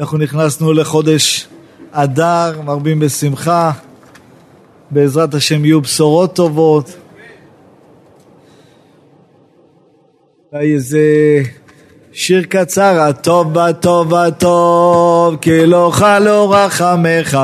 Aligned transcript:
אנחנו 0.00 0.18
נכנסנו 0.18 0.72
לחודש 0.72 1.48
אדר, 1.92 2.60
מרבים 2.64 3.00
בשמחה, 3.00 3.70
בעזרת 4.90 5.34
השם 5.34 5.64
יהיו 5.64 5.80
בשורות 5.80 6.34
טובות. 6.34 6.96
אולי 10.52 10.74
איזה 10.74 11.00
שיר 12.12 12.42
קצר, 12.48 13.00
הטוב 13.00 13.52
בטוב 13.52 14.14
הטוב, 14.14 15.36
כי 15.36 15.66
לא 15.66 15.90
חלו 15.94 16.50
רחמך, 16.50 17.38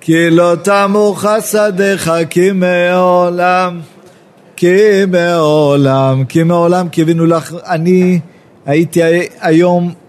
כי 0.00 0.30
לא 0.30 0.52
תמו 0.62 1.14
חסדיך, 1.16 2.10
כי 2.30 2.52
מעולם, 2.52 3.80
כי 4.56 5.04
מעולם, 5.08 6.24
כי 6.24 6.42
מעולם 6.42 6.88
קיווינו 6.88 7.26
לך, 7.26 7.54
אני 7.64 8.20
הייתי 8.66 9.00
היום, 9.40 10.05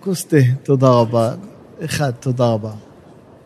קוסטה, 0.00 0.36
תודה 0.62 0.88
רבה, 0.88 1.30
אחד, 1.84 2.10
תודה 2.10 2.46
רבה. 2.46 2.70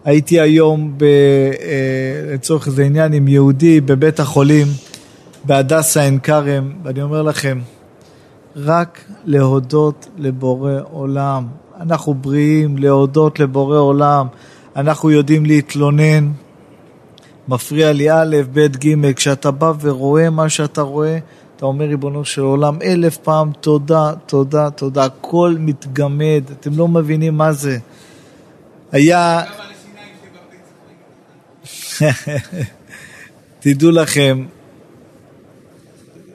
הייתי 0.05 0.41
היום, 0.41 0.95
ב, 0.97 1.03
אה, 1.03 2.35
לצורך 2.35 2.67
איזה 2.67 2.85
עניין, 2.85 3.13
עם 3.13 3.29
יהודי 3.29 3.81
בבית 3.81 4.21
החולים 4.21 4.67
בהדסה 5.45 6.03
עין 6.03 6.19
כרם, 6.19 6.73
ואני 6.83 7.03
אומר 7.03 7.23
לכם, 7.23 7.61
רק 8.57 9.05
להודות 9.25 10.09
לבורא 10.19 10.73
עולם. 10.93 11.47
אנחנו 11.81 12.15
בריאים 12.15 12.79
להודות 12.79 13.41
לבורא 13.41 13.79
עולם. 13.79 14.27
אנחנו 14.77 15.11
יודעים 15.11 15.47
להתלונן. 15.47 16.31
מפריע 17.49 17.93
לי 17.93 18.11
א', 18.11 18.37
ב', 18.53 18.67
ג', 18.67 19.13
כשאתה 19.13 19.51
בא 19.51 19.73
ורואה 19.81 20.31
מה 20.31 20.49
שאתה 20.49 20.83
רואה, 20.83 21.19
אתה 21.65 21.69
אומר, 21.69 21.85
ריבונו 21.85 22.25
של 22.25 22.43
עולם, 22.43 22.79
אלף 22.83 23.17
פעם 23.17 23.53
תודה, 23.61 24.13
תודה, 24.27 24.71
תודה. 24.71 25.05
הכל 25.05 25.57
מתגמד, 25.59 26.43
אתם 26.53 26.79
לא 26.79 26.89
מבינים 26.89 27.37
מה 27.37 27.53
זה. 27.53 27.79
היה... 28.93 29.43
תדעו 33.61 33.91
לכם, 33.91 34.47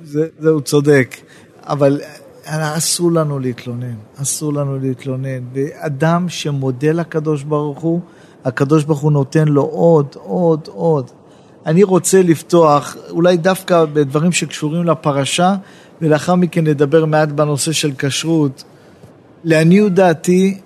זה, 0.03 0.27
זה 0.39 0.49
הוא 0.49 0.61
צודק, 0.61 1.15
אבל 1.63 2.01
אסור 2.45 3.11
לנו 3.11 3.39
להתלונן, 3.39 3.95
אסור 4.21 4.53
לנו 4.53 4.79
להתלונן. 4.79 5.43
ואדם 5.53 6.29
שמודה 6.29 6.91
לקדוש 6.91 7.43
ברוך 7.43 7.79
הוא, 7.79 8.01
הקדוש 8.45 8.83
ברוך 8.83 8.99
הוא 8.99 9.11
נותן 9.11 9.47
לו 9.47 9.61
עוד, 9.61 10.07
עוד, 10.15 10.67
עוד. 10.67 11.11
אני 11.69 11.83
רוצה 11.83 12.21
לפתוח, 12.21 12.95
אולי 13.09 13.37
דווקא 13.37 13.85
בדברים 13.93 14.31
שקשורים 14.31 14.83
לפרשה, 14.83 15.55
ולאחר 16.01 16.35
מכן 16.35 16.67
נדבר 16.67 17.05
מעט 17.05 17.29
בנושא 17.29 17.71
של 17.71 17.91
כשרות. 17.97 18.63
לעניות 19.43 19.93
דעתי, 19.93 20.57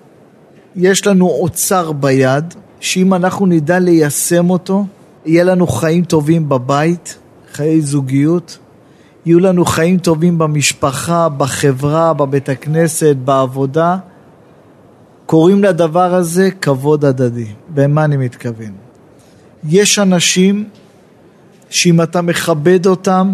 יש 0.76 1.08
לנו 1.08 1.30
אוצר 1.30 1.92
ביד, 1.92 2.54
שאם 2.80 3.14
אנחנו 3.14 3.46
נדע 3.46 3.80
ליישם 3.80 4.50
אותו, 4.50 4.86
יהיה 5.26 5.44
לנו 5.44 5.68
חיים 5.68 6.04
טובים 6.04 6.50
בבית, 6.50 7.18
חיי 7.54 7.82
זוגיות, 7.82 8.58
יהיו 9.26 9.40
לנו 9.40 9.66
חיים 9.66 9.98
טובים 9.98 10.38
במשפחה, 10.38 11.30
בחברה, 11.30 12.14
בבית 12.14 12.50
הכנסת, 12.50 13.16
בעבודה. 13.26 13.98
קוראים 15.26 15.64
לדבר 15.64 16.14
הזה 16.14 16.52
כבוד 16.52 17.06
הדדי. 17.06 17.48
במה 17.70 18.06
אני 18.06 18.18
מתכוון? 18.18 18.72
יש 19.70 20.00
אנשים 20.00 20.66
שאם 21.74 22.02
אתה 22.02 22.22
מכבד 22.22 22.86
אותם, 22.86 23.34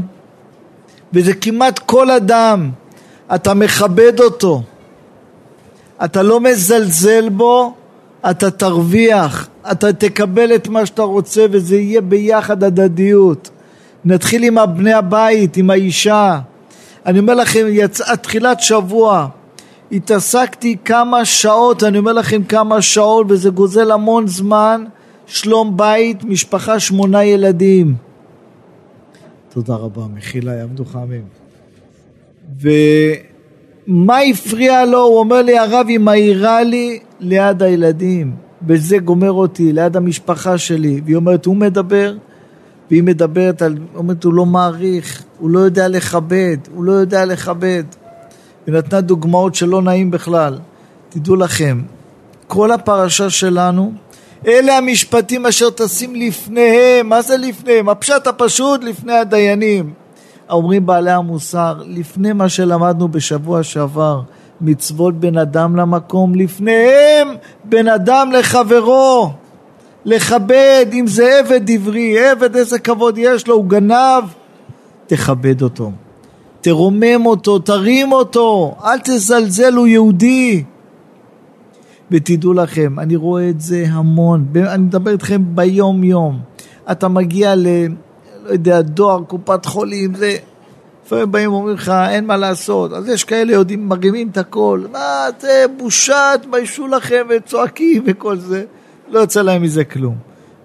וזה 1.13 1.33
כמעט 1.33 1.79
כל 1.79 2.11
אדם, 2.11 2.69
אתה 3.35 3.53
מכבד 3.53 4.19
אותו, 4.19 4.61
אתה 6.05 6.23
לא 6.23 6.39
מזלזל 6.39 7.29
בו, 7.29 7.73
אתה 8.29 8.51
תרוויח, 8.51 9.47
אתה 9.71 9.93
תקבל 9.93 10.55
את 10.55 10.67
מה 10.67 10.85
שאתה 10.85 11.01
רוצה 11.01 11.45
וזה 11.51 11.75
יהיה 11.75 12.01
ביחד 12.01 12.63
הדדיות. 12.63 13.49
נתחיל 14.05 14.43
עם 14.43 14.57
בני 14.77 14.93
הבית, 14.93 15.57
עם 15.57 15.69
האישה. 15.69 16.39
אני 17.05 17.19
אומר 17.19 17.33
לכם, 17.33 17.65
יצאה 17.69 18.15
תחילת 18.15 18.59
שבוע, 18.59 19.27
התעסקתי 19.91 20.75
כמה 20.85 21.25
שעות, 21.25 21.83
אני 21.83 21.97
אומר 21.97 22.13
לכם 22.13 22.43
כמה 22.43 22.81
שעות, 22.81 23.25
וזה 23.29 23.49
גוזל 23.49 23.91
המון 23.91 24.27
זמן, 24.27 24.83
שלום 25.25 25.77
בית, 25.77 26.23
משפחה, 26.23 26.79
שמונה 26.79 27.23
ילדים. 27.23 28.08
תודה 29.49 29.75
רבה, 29.75 30.01
מחילה, 30.15 30.53
יעמדו 30.53 30.85
חמים. 30.85 31.23
ומה 32.61 34.19
הפריע 34.19 34.85
לו? 34.85 34.99
הוא 34.99 35.19
אומר 35.19 35.41
לי, 35.41 35.57
הרב, 35.57 35.85
היא 35.87 35.99
מעירה 35.99 36.63
לי 36.63 36.99
ליד 37.19 37.63
הילדים, 37.63 38.35
וזה 38.67 38.97
גומר 38.97 39.31
אותי, 39.31 39.73
ליד 39.73 39.97
המשפחה 39.97 40.57
שלי. 40.57 41.01
והיא 41.05 41.15
אומרת, 41.15 41.45
הוא 41.45 41.55
מדבר, 41.55 42.15
והיא 42.91 43.03
מדברת 43.03 43.61
על, 43.61 43.77
אומרת, 43.95 44.23
הוא 44.23 44.33
לא 44.33 44.45
מעריך, 44.45 45.23
הוא 45.39 45.49
לא 45.49 45.59
יודע 45.59 45.87
לכבד, 45.87 46.57
הוא 46.75 46.83
לא 46.83 46.91
יודע 46.91 47.25
לכבד. 47.25 47.83
ונתנה 48.67 49.01
דוגמאות 49.01 49.55
שלא 49.55 49.81
נעים 49.81 50.11
בכלל. 50.11 50.59
תדעו 51.09 51.35
לכם, 51.35 51.81
כל 52.47 52.71
הפרשה 52.71 53.29
שלנו, 53.29 53.93
אלה 54.47 54.77
המשפטים 54.77 55.45
אשר 55.45 55.69
תשים 55.69 56.15
לפניהם, 56.15 57.09
מה 57.09 57.21
זה 57.21 57.37
לפניהם? 57.37 57.89
הפשט 57.89 58.27
הפשוט 58.27 58.83
לפני 58.83 59.13
הדיינים. 59.13 59.93
אומרים 60.49 60.85
בעלי 60.85 61.11
המוסר, 61.11 61.75
לפני 61.85 62.33
מה 62.33 62.49
שלמדנו 62.49 63.07
בשבוע 63.07 63.63
שעבר, 63.63 64.21
מצוות 64.61 65.19
בין 65.19 65.37
אדם 65.37 65.75
למקום, 65.75 66.35
לפניהם 66.35 67.27
בין 67.63 67.87
אדם 67.87 68.31
לחברו. 68.31 69.31
לכבד, 70.05 70.85
אם 70.93 71.07
זה 71.07 71.39
עבד 71.39 71.71
עברי, 71.71 72.29
עבד 72.29 72.55
איזה 72.55 72.79
כבוד 72.79 73.17
יש 73.17 73.47
לו, 73.47 73.55
הוא 73.55 73.65
גנב, 73.65 74.23
תכבד 75.07 75.61
אותו, 75.61 75.91
תרומם 76.61 77.25
אותו, 77.25 77.59
תרים 77.59 78.11
אותו, 78.11 78.75
אל 78.83 78.99
תזלזל, 79.03 79.73
הוא 79.73 79.87
יהודי. 79.87 80.63
ותדעו 82.11 82.53
לכם, 82.53 82.99
אני 82.99 83.15
רואה 83.15 83.49
את 83.49 83.61
זה 83.61 83.85
המון, 83.89 84.45
אני 84.55 84.83
מדבר 84.83 85.11
איתכם 85.11 85.41
ביום 85.55 86.03
יום. 86.03 86.39
אתה 86.91 87.07
מגיע 87.07 87.55
ל... 87.55 87.67
לא 88.43 88.49
יודע, 88.49 88.81
דואר, 88.81 89.23
קופת 89.23 89.65
חולים, 89.65 90.15
זה... 90.15 90.37
לפעמים 91.05 91.31
באים 91.31 91.53
ואומרים 91.53 91.75
לך, 91.75 91.93
אין 92.09 92.25
מה 92.25 92.37
לעשות. 92.37 92.93
אז 92.93 93.07
יש 93.07 93.23
כאלה 93.23 93.53
יודעים, 93.53 93.89
מרימים 93.89 94.29
את 94.29 94.37
הכל. 94.37 94.83
מה, 94.91 95.25
זה 95.39 95.65
בושה, 95.77 96.31
תביישו 96.41 96.87
לכם, 96.87 97.27
וצועקים 97.29 98.03
וכל 98.05 98.37
זה. 98.37 98.65
לא 99.07 99.19
יוצא 99.19 99.41
להם 99.41 99.61
מזה 99.61 99.83
כלום. 99.83 100.17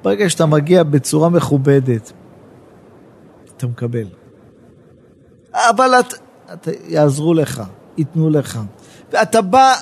ברגע 0.03 0.31
שאתה 0.31 0.47
מגיע 0.47 0.83
בצורה 0.83 1.29
מכובדת, 1.29 2.13
אתה 3.57 3.67
מקבל. 3.67 4.07
אבל 5.55 5.95
את, 6.01 6.15
את, 6.53 6.69
יעזרו 6.89 7.35
לך, 7.35 7.63
ייתנו 7.99 8.31
לך. 8.31 8.61
ואתה 9.13 9.43
בא 9.43 9.75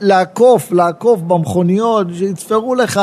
לעקוף, 0.00 0.72
לעקוף 0.72 1.20
במכוניות, 1.20 2.06
שיתפרו 2.14 2.74
לך, 2.74 3.00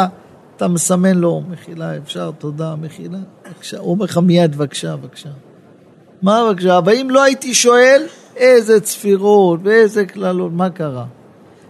אתה 0.55 0.67
מסמן 0.67 1.17
לו, 1.17 1.41
מחילה, 1.49 1.97
אפשר, 1.97 2.31
תודה, 2.37 2.75
מחילה, 2.75 3.17
בבקשה. 3.47 3.79
הוא 3.79 3.91
אומר 3.91 4.05
לך 4.05 4.17
מיד, 4.17 4.55
בבקשה, 4.55 4.95
בבקשה. 4.95 5.29
מה 6.21 6.45
בבקשה? 6.49 6.77
אבל 6.77 6.93
אם 6.93 7.09
לא 7.09 7.23
הייתי 7.23 7.53
שואל, 7.53 8.03
איזה 8.35 8.81
צפירות 8.81 9.59
ואיזה 9.63 10.05
קללות, 10.05 10.51
מה 10.53 10.69
קרה? 10.69 11.05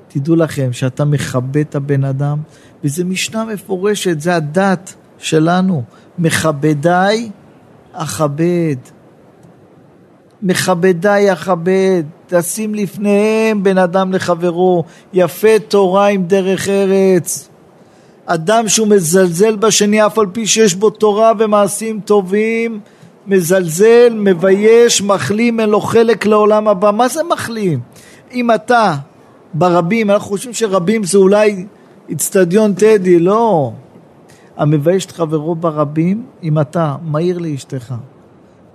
תדעו 0.08 0.36
לכם 0.36 0.74
שאתה 0.74 1.06
מכבד 1.06 1.57
את 1.57 1.75
הבן 1.75 2.03
אדם, 2.03 2.38
וזו 2.84 3.06
משנה 3.06 3.46
מפורשת, 3.46 4.22
זה 4.22 4.36
הדת 4.36 4.96
שלנו. 5.18 5.84
מכבדיי 6.18 7.30
אכבד. 7.94 8.75
מכבדיי 10.41 11.34
אכבד. 11.34 12.03
תשים 12.28 12.75
לפניהם 12.75 13.63
בן 13.63 13.78
אדם 13.78 14.13
לחברו, 14.13 14.84
יפה 15.13 15.60
תורה 15.68 16.07
עם 16.07 16.24
דרך 16.24 16.69
ארץ. 16.69 17.50
אדם 18.25 18.68
שהוא 18.68 18.88
מזלזל 18.88 19.56
בשני 19.56 20.06
אף 20.06 20.19
על 20.19 20.25
פי 20.33 20.48
שיש 20.48 20.75
בו 20.75 20.89
תורה 20.89 21.31
ומעשים 21.39 22.00
טובים, 22.06 22.80
מזלזל, 23.27 24.13
מבייש, 24.13 25.01
מחלים, 25.01 25.60
אין 25.60 25.69
לו 25.69 25.81
חלק 25.81 26.25
לעולם 26.25 26.68
הבא. 26.68 26.92
מה 26.92 27.07
זה 27.07 27.21
מחלים? 27.24 27.80
אם 28.31 28.51
אתה 28.51 28.95
ברבים, 29.54 30.12
אנחנו 30.12 30.27
חושבים 30.27 30.54
שרבים 30.54 31.04
זה 31.04 31.18
אולי 31.18 31.65
איצטדיון 32.10 32.74
טדי, 32.74 33.19
לא. 33.19 33.71
המבייש 34.57 35.06
את 35.06 35.12
חברו 35.12 35.56
ברבים, 35.56 36.25
אם 36.44 36.60
אתה 36.60 36.95
מעיר 37.04 37.38
לאשתך, 37.38 37.94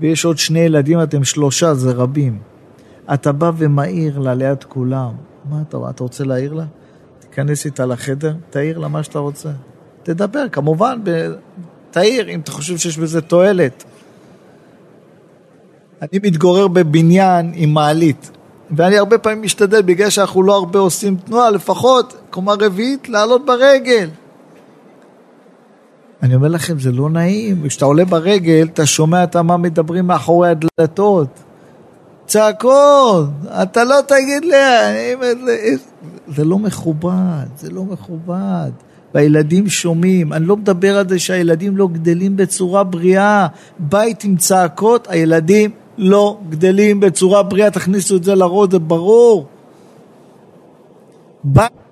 ויש 0.00 0.24
עוד 0.24 0.38
שני 0.38 0.58
ילדים, 0.58 1.02
אתם 1.02 1.24
שלושה, 1.24 1.74
זה 1.74 1.92
רבים. 1.92 2.38
אתה 3.14 3.32
בא 3.32 3.50
ומעיר 3.56 4.18
לה 4.18 4.34
ליד 4.34 4.64
כולם. 4.64 5.12
מה 5.50 5.62
אתה, 5.68 5.78
אתה 5.90 6.02
רוצה 6.02 6.24
להעיר 6.24 6.52
לה? 6.52 6.64
תיכנס 7.20 7.66
איתה 7.66 7.86
לחדר, 7.86 8.34
תעיר 8.50 8.78
לה 8.78 8.88
מה 8.88 9.02
שאתה 9.02 9.18
רוצה. 9.18 9.48
תדבר, 10.02 10.48
כמובן, 10.52 11.00
ב... 11.04 11.32
תעיר 11.90 12.28
אם 12.28 12.40
אתה 12.40 12.52
חושב 12.52 12.76
שיש 12.76 12.98
בזה 12.98 13.20
תועלת. 13.20 13.84
אני 16.02 16.20
מתגורר 16.22 16.68
בבניין 16.68 17.52
עם 17.54 17.74
מעלית. 17.74 18.30
ואני 18.76 18.98
הרבה 18.98 19.18
פעמים 19.18 19.42
משתדל, 19.42 19.82
בגלל 19.82 20.10
שאנחנו 20.10 20.42
לא 20.42 20.54
הרבה 20.54 20.78
עושים 20.78 21.16
תנועה, 21.16 21.50
לפחות 21.50 22.16
קומה 22.30 22.52
רביעית, 22.60 23.08
לעלות 23.08 23.46
ברגל. 23.46 24.08
אני 26.22 26.34
אומר 26.34 26.48
לכם, 26.48 26.78
זה 26.78 26.92
לא 26.92 27.10
נעים. 27.10 27.68
כשאתה 27.68 27.84
עולה 27.84 28.04
ברגל, 28.04 28.68
אתה 28.72 28.86
שומע 28.86 29.24
את 29.24 29.36
מה 29.36 29.56
מדברים 29.56 30.06
מאחורי 30.06 30.48
הדלתות. 30.48 31.28
צעקות, 32.26 33.28
אתה 33.62 33.84
לא 33.84 33.96
תגיד 34.06 34.44
לי, 34.44 34.56
זה 36.28 36.44
לא 36.44 36.58
מכובד, 36.58 37.46
זה 37.58 37.70
לא 37.70 37.84
מכובד. 37.84 38.70
והילדים 39.14 39.68
שומעים, 39.68 40.32
אני 40.32 40.46
לא 40.46 40.56
מדבר 40.56 40.98
על 40.98 41.08
זה 41.08 41.18
שהילדים 41.18 41.76
לא 41.76 41.88
גדלים 41.92 42.36
בצורה 42.36 42.84
בריאה. 42.84 43.46
בית 43.78 44.24
עם 44.24 44.36
צעקות, 44.36 45.08
הילדים 45.10 45.70
לא 45.98 46.38
גדלים 46.48 47.00
בצורה 47.00 47.42
בריאה, 47.42 47.70
תכניסו 47.70 48.16
את 48.16 48.24
זה 48.24 48.34
לראש, 48.34 48.68
זה 48.70 48.78
ברור. 48.78 49.46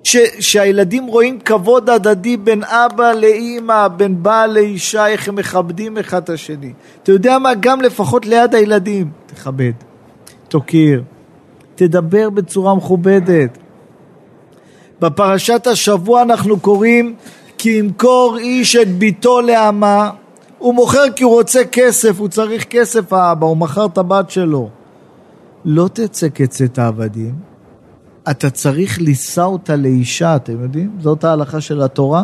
ש, 0.03 0.17
שהילדים 0.39 1.05
רואים 1.05 1.39
כבוד 1.39 1.89
הדדי 1.89 2.37
בין 2.37 2.63
אבא 2.63 3.11
לאימא, 3.11 3.87
בין 3.87 4.23
בעל 4.23 4.53
לאישה, 4.53 5.07
איך 5.07 5.27
הם 5.27 5.35
מכבדים 5.35 5.97
אחד 5.97 6.23
את 6.23 6.29
השני. 6.29 6.73
אתה 7.03 7.11
יודע 7.11 7.39
מה? 7.39 7.53
גם 7.59 7.81
לפחות 7.81 8.25
ליד 8.25 8.55
הילדים, 8.55 9.09
תכבד, 9.25 9.71
תוקיר, 10.47 11.03
תדבר 11.75 12.29
בצורה 12.29 12.75
מכובדת. 12.75 13.57
בפרשת 15.01 15.67
השבוע 15.67 16.21
אנחנו 16.21 16.59
קוראים 16.59 17.15
כי 17.57 17.69
ימכור 17.69 18.37
איש 18.37 18.75
את 18.75 18.87
ביתו 18.87 19.41
לאמה 19.41 20.09
הוא 20.57 20.73
מוכר 20.73 21.03
כי 21.15 21.23
הוא 21.23 21.33
רוצה 21.33 21.65
כסף, 21.65 22.19
הוא 22.19 22.27
צריך 22.27 22.63
כסף 22.63 23.13
האבא, 23.13 23.45
הוא 23.45 23.57
מכר 23.57 23.85
את 23.85 23.97
הבת 23.97 24.29
שלו. 24.29 24.69
לא 25.65 25.89
תצא 25.93 26.27
כצאת 26.35 26.79
העבדים, 26.79 27.33
אתה 28.31 28.49
צריך 28.49 29.01
לישא 29.01 29.41
אותה 29.41 29.75
לאישה, 29.75 30.35
אתם 30.35 30.63
יודעים? 30.63 30.91
זאת 30.99 31.23
ההלכה 31.23 31.61
של 31.61 31.81
התורה. 31.81 32.23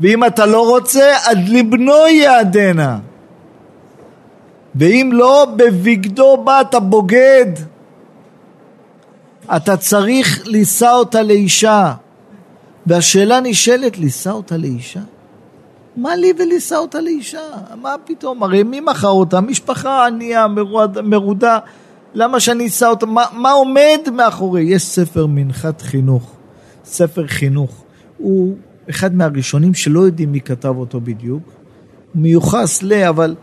ואם 0.00 0.24
אתה 0.24 0.46
לא 0.46 0.68
רוצה, 0.68 1.16
אז 1.26 1.36
לבנו 1.48 2.08
יעדנה. 2.08 2.98
ואם 4.74 5.10
לא, 5.12 5.46
בבגדו 5.56 6.36
בא 6.44 6.60
אתה 6.60 6.80
בוגד. 6.80 7.52
אתה 9.56 9.76
צריך 9.76 10.46
לישא 10.46 10.90
אותה 10.90 11.22
לאישה. 11.22 11.94
והשאלה 12.86 13.40
נשאלת, 13.40 13.98
לישא 13.98 14.30
אותה 14.30 14.56
לאישה? 14.56 15.00
מה 15.96 16.16
לי 16.16 16.32
ולישא 16.38 16.76
אותה 16.76 17.00
לאישה? 17.00 17.40
מה 17.80 17.94
פתאום? 18.04 18.42
הרי 18.42 18.62
מי 18.62 18.80
מכר 18.80 19.08
אותה? 19.08 19.40
משפחה 19.40 20.06
ענייה, 20.06 20.46
מרודה. 21.02 21.58
למה 22.14 22.40
שאני 22.40 22.66
אשא 22.66 22.86
אותה? 22.86 23.06
מה, 23.06 23.24
מה 23.32 23.50
עומד 23.50 23.98
מאחורי? 24.12 24.62
יש 24.62 24.82
ספר 24.82 25.26
מנחת 25.26 25.80
חינוך, 25.80 26.32
ספר 26.84 27.26
חינוך. 27.26 27.84
הוא 28.18 28.56
אחד 28.90 29.14
מהראשונים 29.14 29.74
שלא 29.74 30.00
יודעים 30.00 30.32
מי 30.32 30.40
כתב 30.40 30.74
אותו 30.76 31.00
בדיוק. 31.00 31.42
מיוחס 32.14 32.82
ל... 32.82 32.92
אבל 32.92 33.34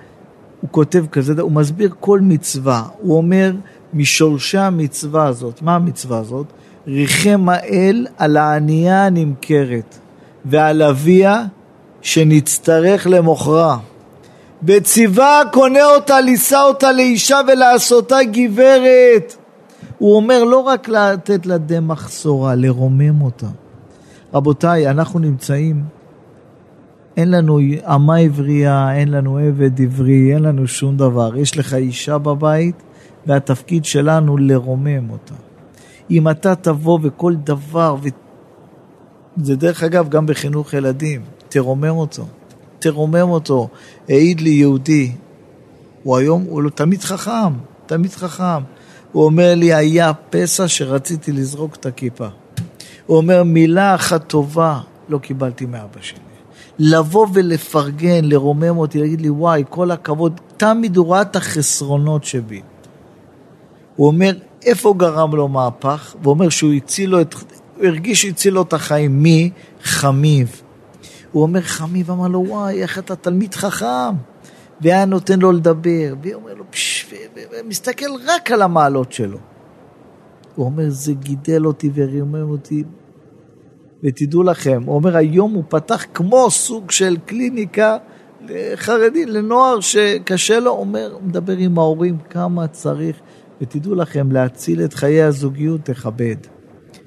הוא 0.61 0.69
כותב 0.71 1.05
כזה, 1.11 1.41
הוא 1.41 1.51
מסביר 1.51 1.93
כל 1.99 2.19
מצווה. 2.21 2.83
הוא 2.99 3.17
אומר, 3.17 3.51
משורשי 3.93 4.57
המצווה 4.57 5.27
הזאת, 5.27 5.61
מה 5.61 5.75
המצווה 5.75 6.19
הזאת? 6.19 6.45
ריחם 6.87 7.49
האל 7.49 8.07
על 8.17 8.37
הענייה 8.37 9.05
הנמכרת 9.05 9.97
ועל 10.45 10.81
אביה 10.81 11.45
שנצטרך 12.01 13.07
למוכרה. 13.07 13.77
וציווה 14.63 15.41
קונה 15.53 15.85
אותה, 15.95 16.21
לישא 16.21 16.61
אותה 16.67 16.91
לאישה 16.91 17.39
ולעשותה 17.47 18.17
גברת. 18.31 19.35
הוא 19.97 20.15
אומר 20.15 20.43
לא 20.43 20.59
רק 20.59 20.89
לתת 20.89 21.45
לה 21.45 21.57
דמח 21.57 22.09
שורה, 22.11 22.55
לרומם 22.55 23.21
אותה. 23.21 23.47
רבותיי, 24.33 24.89
אנחנו 24.89 25.19
נמצאים, 25.19 25.83
אין 27.17 27.31
לנו 27.31 27.59
אמה 27.95 28.17
עברייה, 28.17 28.95
אין 28.95 29.11
לנו 29.11 29.37
עבד 29.37 29.81
עברי, 29.81 30.33
אין 30.33 30.43
לנו 30.43 30.67
שום 30.67 30.97
דבר. 30.97 31.37
יש 31.37 31.57
לך 31.57 31.73
אישה 31.73 32.17
בבית, 32.17 32.75
והתפקיד 33.25 33.85
שלנו 33.85 34.37
לרומם 34.37 35.09
אותה. 35.09 35.33
אם 36.11 36.29
אתה 36.29 36.55
תבוא 36.55 36.99
וכל 37.01 37.35
דבר, 37.35 37.95
ו... 38.03 38.07
זה 39.37 39.55
דרך 39.55 39.83
אגב 39.83 40.09
גם 40.09 40.25
בחינוך 40.25 40.73
ילדים, 40.73 41.21
תרומם 41.49 41.89
אותו, 41.89 42.25
תרומם 42.79 43.29
אותו. 43.29 43.67
העיד 44.09 44.41
לי 44.41 44.49
יהודי, 44.49 45.11
הוא 46.03 46.17
היום, 46.17 46.43
הוא 46.49 46.61
לא, 46.61 46.69
תמיד 46.69 47.01
חכם, 47.01 47.53
תמיד 47.85 48.11
חכם. 48.11 48.63
הוא 49.11 49.25
אומר 49.25 49.55
לי, 49.55 49.73
היה 49.73 50.11
פסע 50.29 50.67
שרציתי 50.67 51.31
לזרוק 51.31 51.75
את 51.75 51.85
הכיפה. 51.85 52.27
הוא 53.05 53.17
אומר, 53.17 53.43
מילה 53.43 53.95
אחת 53.95 54.27
טובה 54.27 54.79
לא 55.09 55.17
קיבלתי 55.17 55.65
מאבא 55.65 56.01
שלי. 56.01 56.19
לבוא 56.79 57.27
ולפרגן, 57.33 58.25
לרומם 58.25 58.77
אותי, 58.77 58.99
להגיד 58.99 59.21
לי, 59.21 59.29
וואי, 59.29 59.63
כל 59.69 59.91
הכבוד, 59.91 60.39
תמיד 60.57 60.97
הוא 60.97 61.13
ראה 61.13 61.21
את 61.21 61.35
החסרונות 61.35 62.23
שבי. 62.23 62.61
הוא 63.95 64.07
אומר, 64.07 64.31
איפה 64.63 64.93
גרם 64.97 65.35
לו 65.35 65.47
מהפך? 65.47 66.15
והוא 66.21 66.33
אומר 66.33 66.49
שהוא 66.49 66.73
הציל 66.73 67.09
לו 67.09 67.21
את, 67.21 67.33
הוא 67.33 67.85
הרגיש 67.85 68.21
שהציל 68.21 68.53
לו 68.53 68.61
את 68.61 68.73
החיים. 68.73 69.23
מי? 69.23 69.51
הוא 71.31 71.43
אומר, 71.43 71.61
חמיב 71.61 72.11
אמר 72.11 72.27
לו, 72.27 72.43
וואי, 72.47 72.81
איך 72.81 72.99
אתה 72.99 73.15
תלמיד 73.15 73.55
חכם. 73.55 74.15
והיה 74.81 75.05
נותן 75.05 75.39
לו 75.39 75.51
לדבר, 75.51 76.13
והוא 76.21 76.33
אומר 76.33 76.53
לו, 76.53 76.63
פשש, 76.69 77.13
ומסתכל 77.51 78.05
רק 78.27 78.51
על 78.51 78.61
המעלות 78.61 79.11
שלו. 79.11 79.37
הוא 80.55 80.65
אומר, 80.65 80.89
זה 80.89 81.13
גידל 81.13 81.65
אותי 81.65 81.89
ורימם 81.93 82.49
אותי. 82.49 82.83
ותדעו 84.03 84.43
לכם, 84.43 84.83
הוא 84.85 84.95
אומר, 84.95 85.17
היום 85.17 85.53
הוא 85.53 85.63
פתח 85.69 86.05
כמו 86.13 86.51
סוג 86.51 86.91
של 86.91 87.17
קליניקה 87.25 87.97
לחרדי, 88.49 89.25
לנוער 89.25 89.79
שקשה 89.79 90.59
לו, 90.59 90.71
אומר, 90.71 91.17
מדבר 91.21 91.57
עם 91.57 91.79
ההורים 91.79 92.17
כמה 92.29 92.67
צריך, 92.67 93.19
ותדעו 93.61 93.95
לכם, 93.95 94.31
להציל 94.31 94.83
את 94.83 94.93
חיי 94.93 95.23
הזוגיות, 95.23 95.81
תכבד. 95.83 96.35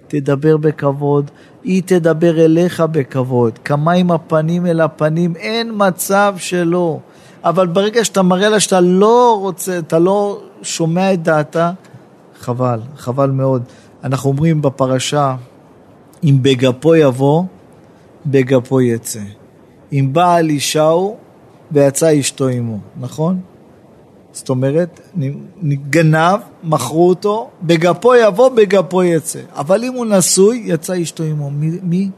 תדבר 0.07 0.57
בכבוד, 0.57 1.31
היא 1.65 1.83
תדבר 1.87 2.45
אליך 2.45 2.81
בכבוד. 2.81 3.59
כמה 3.59 3.93
עם 3.93 4.11
הפנים 4.11 4.67
אל 4.67 4.81
הפנים, 4.81 5.37
אין 5.37 5.73
מצב 5.75 6.35
שלא. 6.39 6.99
אבל 7.45 7.67
ברגע 7.67 8.05
שאתה 8.05 8.23
מראה 8.23 8.49
לה 8.49 8.61
שאתה 8.61 8.81
לא 8.81 9.39
רוצה, 9.41 9.79
אתה 9.79 9.99
לא 9.99 10.43
שומע 10.63 11.13
את 11.13 11.23
דעתה, 11.23 11.73
חבל, 12.39 12.81
חבל 12.97 13.31
מאוד. 13.31 13.63
אנחנו 14.05 14.31
אומרים 14.31 14.63
בפרשה, 14.63 15.37
אם 16.25 16.39
בגפו 16.43 16.95
יבוא, 16.95 17.45
בגפו 18.27 18.81
יצא. 18.81 19.21
אם 19.93 20.09
בעל 20.13 20.49
אישה 20.49 20.87
הוא, 20.87 21.17
ויצא 21.73 22.21
אשתו 22.21 22.49
עמו, 22.49 22.79
נכון? 23.01 23.41
זאת 24.41 24.49
אומרת, 24.49 25.01
גנב, 25.91 26.39
מכרו 26.65 27.09
אותו, 27.09 27.51
בגפו 27.63 28.15
יבוא, 28.15 28.49
בגפו 28.49 29.03
יצא. 29.03 29.39
אבל 29.57 29.85
אם 29.85 29.93
הוא 29.93 30.07
נשוי, 30.07 30.63
יצא 30.65 31.03
אשתו 31.03 31.25
עמו. 31.25 31.51
מי? 31.51 31.79
מי? 31.83 32.09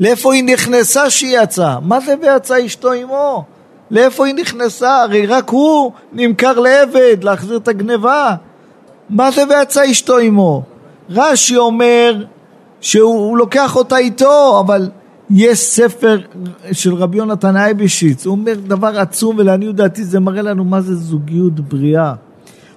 לאיפה 0.00 0.34
היא 0.34 0.44
נכנסה 0.44 1.10
שהיא 1.10 1.38
יצאה? 1.42 1.80
מה 1.80 2.00
זה 2.00 2.14
ויצא 2.22 2.66
אשתו 2.66 2.92
עמו? 2.92 3.44
לאיפה 3.90 4.26
היא 4.26 4.34
נכנסה? 4.34 5.02
הרי 5.02 5.26
רק 5.26 5.50
הוא 5.50 5.92
נמכר 6.12 6.58
לעבד, 6.58 7.16
להחזיר 7.22 7.56
את 7.56 7.68
הגניבה. 7.68 8.34
מה 9.10 9.30
זה 9.30 9.42
ויצא 9.48 9.90
אשתו 9.90 10.18
עמו? 10.18 10.62
רש"י 11.10 11.56
אומר 11.56 12.24
שהוא 12.80 13.38
לוקח 13.38 13.76
אותה 13.76 13.96
איתו, 13.98 14.60
אבל 14.60 14.90
יש 15.30 15.58
ספר 15.58 16.18
של 16.72 16.94
רבי 16.94 17.18
יונתן 17.18 17.56
אייבשיץ, 17.56 18.26
הוא 18.26 18.32
אומר 18.32 18.54
דבר 18.54 18.98
עצום 19.00 19.36
ולעניות 19.38 19.76
דעתי 19.76 20.04
זה 20.04 20.20
מראה 20.20 20.42
לנו 20.42 20.64
מה 20.64 20.80
זה 20.80 20.94
זוגיות 20.94 21.60
בריאה. 21.60 22.14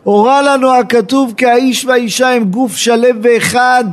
הורה 0.04 0.42
לנו 0.42 0.74
הכתוב 0.74 1.34
כי 1.38 1.46
האיש 1.46 1.86
והאישה 1.86 2.30
הם 2.30 2.44
גוף 2.44 2.76
שלב 2.76 3.16
ואחד 3.22 3.84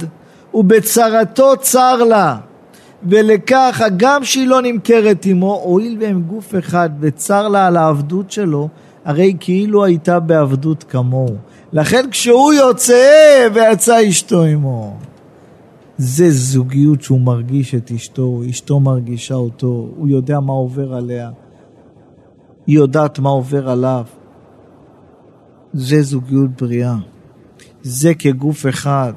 ובצרתו 0.55 1.57
צר 1.61 2.05
לה. 2.05 2.37
ולכך 3.09 3.83
הגם 3.85 4.25
שהיא 4.25 4.49
לא 4.49 4.63
נמכרת 4.63 5.27
עמו 5.27 5.61
הואיל 5.65 5.97
והם 6.01 6.23
גוף 6.23 6.55
אחד 6.59 6.91
וצר 7.01 7.49
לה 7.49 7.67
על 7.67 7.77
העבדות 7.77 8.31
שלו 8.31 8.69
הרי 9.05 9.37
כאילו 9.41 9.85
הייתה 9.85 10.21
בעבדות 10.21 10.85
כמוהו. 10.89 11.37
לכן 11.73 12.11
כשהוא 12.11 12.53
יוצא 12.53 13.49
ויצא 13.55 14.09
אשתו 14.09 14.43
עמו 14.43 14.97
זה 15.99 16.31
זוגיות 16.31 17.03
שהוא 17.03 17.21
מרגיש 17.21 17.75
את 17.75 17.91
אשתו, 17.91 18.43
אשתו 18.51 18.81
מרגישה 18.81 19.35
אותו, 19.35 19.89
הוא 19.97 20.09
יודע 20.09 20.41
מה 20.41 20.53
עובר 20.53 20.95
עליה, 20.95 21.31
היא 22.67 22.77
יודעת 22.77 23.19
מה 23.19 23.29
עובר 23.29 23.69
עליו. 23.69 24.05
זה 25.73 26.03
זוגיות 26.03 26.63
בריאה. 26.63 26.97
זה 27.83 28.15
כגוף 28.15 28.67
אחד. 28.67 29.13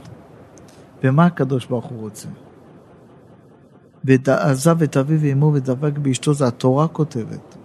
ומה 1.04 1.26
הקדוש 1.26 1.66
ברוך 1.66 1.86
הוא 1.86 2.02
רוצה? 2.02 2.30
ועזב 4.04 4.82
את 4.84 4.98
אביו 4.98 5.20
ואמו 5.22 5.52
ודבק 5.54 5.98
באשתו, 5.98 6.34
זה 6.34 6.48
התורה 6.48 6.88
כותבת. 6.88 7.58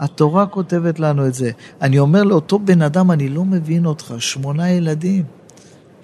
התורה 0.00 0.46
כותבת 0.46 1.00
לנו 1.00 1.26
את 1.26 1.34
זה. 1.34 1.50
אני 1.82 1.98
אומר 1.98 2.22
לאותו 2.22 2.58
בן 2.58 2.82
אדם, 2.82 3.10
אני 3.10 3.28
לא 3.28 3.44
מבין 3.44 3.86
אותך, 3.86 4.14
שמונה 4.18 4.70
ילדים. 4.70 5.24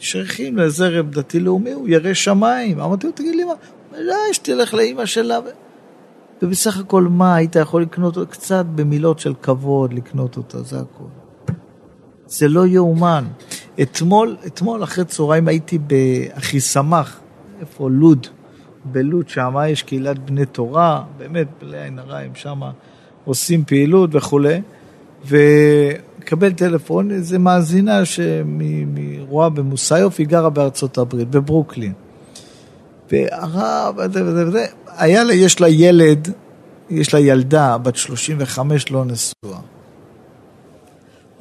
שייכים 0.05 0.57
לזרם 0.57 1.11
דתי-לאומי, 1.11 1.73
הוא 1.73 1.89
ירא 1.89 2.15
שמיים. 2.15 2.81
אמרתי 2.81 3.07
לו, 3.07 3.13
תגיד 3.13 3.35
לי 3.35 3.45
מה? 3.45 3.53
לא, 3.99 4.15
שתלך 4.33 4.75
לאימא 4.75 5.07
שלה. 5.07 5.39
ובסך 6.43 6.79
הכל 6.79 7.03
מה, 7.03 7.35
היית 7.35 7.57
יכול 7.57 7.83
לקנות 7.83 8.17
אותו 8.17 8.31
קצת 8.31 8.65
במילות 8.75 9.19
של 9.19 9.35
כבוד, 9.43 9.93
לקנות 9.93 10.37
אותו, 10.37 10.65
זה 10.65 10.81
הכל. 10.81 11.05
זה 12.27 12.49
לא 12.49 12.67
יאומן. 12.67 13.25
אתמול, 13.83 14.37
אתמול 14.47 14.83
אחרי 14.83 15.05
צהריים 15.05 15.49
הייתי 15.49 15.79
באחי 15.79 16.61
שמח, 16.61 17.21
איפה? 17.61 17.91
לוד. 17.91 18.27
בלוד, 18.85 19.29
שם 19.29 19.55
יש 19.69 19.83
קהילת 19.83 20.19
בני 20.19 20.47
תורה, 20.47 21.05
באמת, 21.19 21.47
בלי 21.61 21.83
עין 21.83 21.99
הרע, 21.99 22.19
הם 22.19 22.35
שם 22.35 22.61
עושים 23.25 23.65
פעילות 23.65 24.11
וכולי. 24.13 24.61
וקבל 26.25 26.53
טלפון, 26.53 27.11
איזה 27.11 27.39
מאזינה 27.39 28.01
שרואה 28.05 29.49
במוסיוף, 29.49 30.19
היא 30.19 30.27
גרה 30.27 30.51
בארצות 30.51 30.99
הברית, 30.99 31.31
בברוקלין. 31.31 31.93
והרב, 33.13 33.95
וזה 33.99 34.25
וזה 34.25 34.49
וזה, 34.49 34.67
היה 34.87 35.25
לה, 35.25 35.35
יש 35.35 35.61
לה 35.61 35.69
ילד, 35.69 36.29
יש 36.91 37.15
לה 37.15 37.21
ילדה, 37.21 37.79
בת 37.79 37.97
35, 37.97 38.91
לא 38.91 39.05
נשואה. 39.05 39.61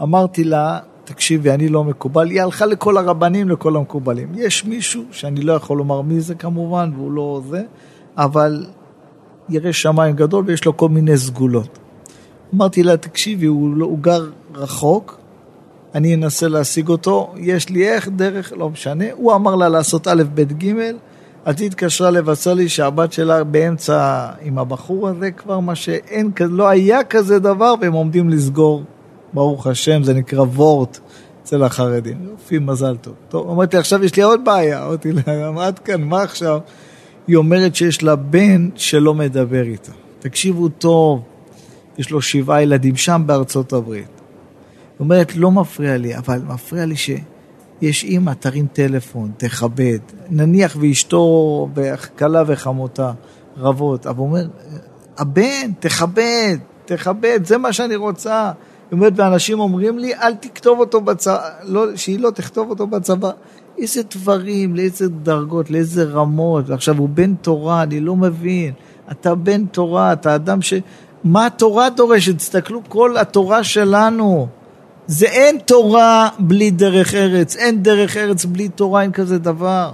אמרתי 0.02 0.44
לה, 0.44 0.80
תקשיבי, 1.04 1.52
אני 1.52 1.70
לא 1.70 1.84
מקובל, 1.84 2.30
היא 2.30 2.42
הלכה 2.42 2.66
לכל 2.66 2.98
הרבנים, 2.98 3.50
לכל 3.50 3.76
המקובלים. 3.76 4.28
יש 4.36 4.66
מישהו, 4.66 5.04
שאני 5.12 5.42
לא 5.42 5.54
יכול 5.54 5.78
לומר 5.78 6.02
מי 6.02 6.22
זה 6.22 6.36
כמובן, 6.36 6.92
והוא 6.96 7.12
לא 7.12 7.42
זה, 7.50 7.64
אבל 8.18 8.66
ירא 9.50 9.72
שמיים 9.72 10.16
גדול 10.16 10.44
ויש 10.48 10.66
לו 10.66 10.78
כל 10.78 10.90
מיני 10.90 11.18
סגולות. 11.18 11.80
אמרתי 12.54 12.84
לה, 12.84 12.98
תקשיבי, 12.98 13.46
הוא, 13.46 13.78
לא, 13.78 13.86
הוא 13.86 14.00
גר 14.00 14.30
רחוק, 14.56 15.18
אני 15.96 16.16
אנסה 16.16 16.48
להשיג 16.48 16.88
אותו, 16.88 17.34
יש 17.38 17.70
לי 17.70 17.90
איך, 17.90 18.10
דרך, 18.10 18.54
לא 18.58 18.70
משנה. 18.70 19.06
הוא 19.14 19.34
אמר 19.34 19.56
לה 19.56 19.70
לעשות 19.70 20.08
א', 20.08 20.24
ב', 20.36 20.42
ג', 20.42 20.74
היא 21.46 21.68
התקשרה 21.68 22.12
לבשר 22.12 22.54
לי 22.54 22.70
שהבת 22.70 23.14
שלה 23.14 23.44
באמצע 23.44 24.30
עם 24.42 24.58
הבחור 24.58 25.08
הזה 25.08 25.32
כבר, 25.32 25.60
מה 25.60 25.76
שאין, 25.76 26.32
לא 26.40 26.68
היה 26.68 27.04
כזה 27.04 27.40
דבר, 27.40 27.74
והם 27.82 27.94
עומדים 27.94 28.30
לסגור, 28.30 28.84
ברוך 29.34 29.68
השם, 29.68 30.04
זה 30.04 30.14
נקרא 30.14 30.42
וורט 30.42 31.00
אצל 31.44 31.64
החרדים. 31.64 32.18
יופי, 32.32 32.60
מזל 32.60 32.96
טוב. 33.02 33.14
טוב, 33.30 33.50
אמרתי, 33.50 33.78
עכשיו 33.78 34.04
יש 34.04 34.16
לי 34.16 34.24
עוד 34.24 34.46
בעיה. 34.46 34.86
אמרתי 34.86 35.12
לה, 35.12 35.22
עד 35.58 35.80
כאן, 35.80 36.02
מה 36.02 36.22
עכשיו? 36.22 36.60
היא 37.28 37.36
אומרת 37.36 37.76
שיש 37.76 38.04
לה 38.04 38.16
בן 38.16 38.70
שלא 38.76 39.14
מדבר 39.14 39.64
איתה. 39.64 39.92
תקשיבו 40.20 40.70
טוב, 40.70 41.22
יש 41.98 42.12
לו 42.12 42.22
שבעה 42.22 42.64
ילדים 42.64 42.96
שם 42.96 43.24
בארצות 43.26 43.74
הברית. 43.74 44.08
היא 44.08 45.00
אומרת, 45.00 45.36
לא 45.36 45.52
מפריע 45.52 45.98
לי, 45.98 46.18
אבל 46.18 46.42
מפריע 46.48 46.86
לי 46.86 46.96
שיש 46.96 48.04
אימא, 48.04 48.32
תרים 48.40 48.68
טלפון, 48.74 49.32
תכבד. 49.38 50.00
נניח 50.30 50.78
ואשתו, 50.80 51.70
כלה 52.18 52.44
וחמותה 52.48 53.12
רבות, 53.58 54.08
אבל 54.08 54.18
הוא 54.18 54.28
אומר, 54.28 54.48
הבן, 55.18 55.72
תכבד, 55.80 56.58
תכבד, 56.86 57.40
זה 57.46 57.58
מה 57.58 57.74
שאני 57.74 57.96
רוצה. 57.96 58.52
היא 58.92 58.98
אומרת, 58.98 59.14
ואנשים 59.16 59.60
אומרים 59.60 60.00
לי, 60.00 60.16
אל 60.16 60.36
תכתוב 60.36 60.80
אותו 60.80 61.02
בצבא, 61.02 61.50
לא, 61.64 61.96
שהיא 61.96 62.20
לא 62.20 62.30
תכתוב 62.30 62.70
אותו 62.70 62.88
בצבא. 62.88 63.32
איזה 63.78 64.02
דברים, 64.04 64.76
לאיזה 64.76 65.10
דרגות, 65.10 65.70
לאיזה 65.70 66.04
רמות. 66.04 66.70
ועכשיו, 66.70 66.98
הוא 66.98 67.10
בן 67.10 67.36
תורה, 67.36 67.84
אני 67.84 68.00
לא 68.00 68.16
מבין. 68.16 68.74
אתה 69.12 69.36
בן 69.36 69.66
תורה, 69.66 70.14
אתה 70.14 70.36
אדם 70.36 70.62
ש... 70.62 70.74
מה 71.24 71.46
התורה 71.46 71.90
דורשת? 71.90 72.38
תסתכלו, 72.38 72.82
כל 72.88 73.18
התורה 73.18 73.64
שלנו. 73.64 74.48
זה 75.08 75.26
אין 75.26 75.58
תורה 75.66 76.30
בלי 76.40 76.72
דרך 76.72 77.14
ארץ, 77.14 77.56
אין 77.56 77.84
דרך 77.84 78.18
ארץ 78.18 78.46
בלי 78.46 78.70
תורה, 78.70 79.02
אין 79.02 79.12
כזה 79.12 79.38
דבר. 79.38 79.92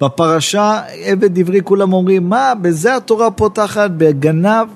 בפרשה 0.00 0.80
עבד 1.04 1.38
עברי 1.38 1.60
כולם 1.64 1.92
אומרים, 1.92 2.28
מה, 2.28 2.52
בזה 2.62 2.96
התורה 2.96 3.30
פותחת, 3.30 3.90
בגנב 3.90 4.68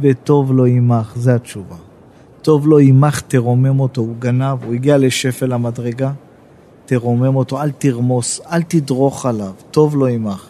וטוב 0.00 0.52
לו 0.52 0.64
עמך, 0.64 1.12
זה 1.16 1.34
התשובה. 1.34 1.76
טוב 2.42 2.68
לו 2.68 2.78
עמך, 2.78 3.20
תרומם 3.20 3.80
אותו, 3.80 4.00
הוא 4.00 4.14
גנב, 4.18 4.64
הוא 4.64 4.74
הגיע 4.74 4.98
לשפל 4.98 5.52
המדרגה, 5.52 6.12
תרומם 6.86 7.36
אותו, 7.36 7.62
אל 7.62 7.70
תרמוס, 7.70 8.40
אל 8.52 8.62
תדרוך 8.62 9.26
עליו, 9.26 9.52
טוב 9.70 9.96
לו 9.96 10.06
עמך. 10.06 10.46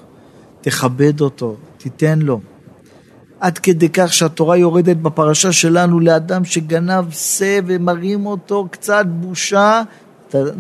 תכבד 0.60 1.20
אותו, 1.20 1.56
תיתן 1.76 2.18
לו. 2.18 2.40
עד 3.42 3.58
כדי 3.58 3.88
כך 3.88 4.12
שהתורה 4.12 4.56
יורדת 4.56 4.96
בפרשה 4.96 5.52
שלנו 5.52 6.00
לאדם 6.00 6.44
שגנב 6.44 7.10
שא 7.10 7.60
ומרים 7.66 8.26
אותו 8.26 8.66
קצת 8.70 9.06
בושה, 9.06 9.82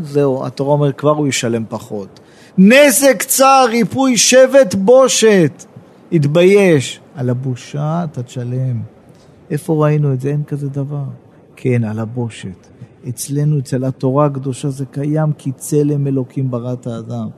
זהו, 0.02 0.46
התורה 0.46 0.72
אומרת 0.72 0.98
כבר 0.98 1.10
הוא 1.10 1.28
ישלם 1.28 1.64
פחות. 1.68 2.20
נזק 2.58 3.22
צר, 3.22 3.64
ריפוי 3.68 4.16
שבט 4.16 4.74
בושת. 4.74 5.64
התבייש. 6.12 7.00
על 7.14 7.30
הבושה 7.30 8.04
אתה 8.04 8.22
תשלם. 8.22 8.80
איפה 9.50 9.84
ראינו 9.84 10.12
את 10.12 10.20
זה? 10.20 10.28
אין 10.28 10.42
כזה 10.44 10.68
דבר. 10.68 11.04
כן, 11.56 11.84
על 11.84 11.98
הבושת. 11.98 12.66
אצלנו, 13.08 13.58
אצל 13.58 13.84
התורה 13.84 14.26
הקדושה 14.26 14.70
זה 14.70 14.84
קיים, 14.90 15.32
כי 15.38 15.52
צלם 15.52 16.06
אלוקים 16.06 16.50
בראת 16.50 16.86
האדם. 16.86 17.28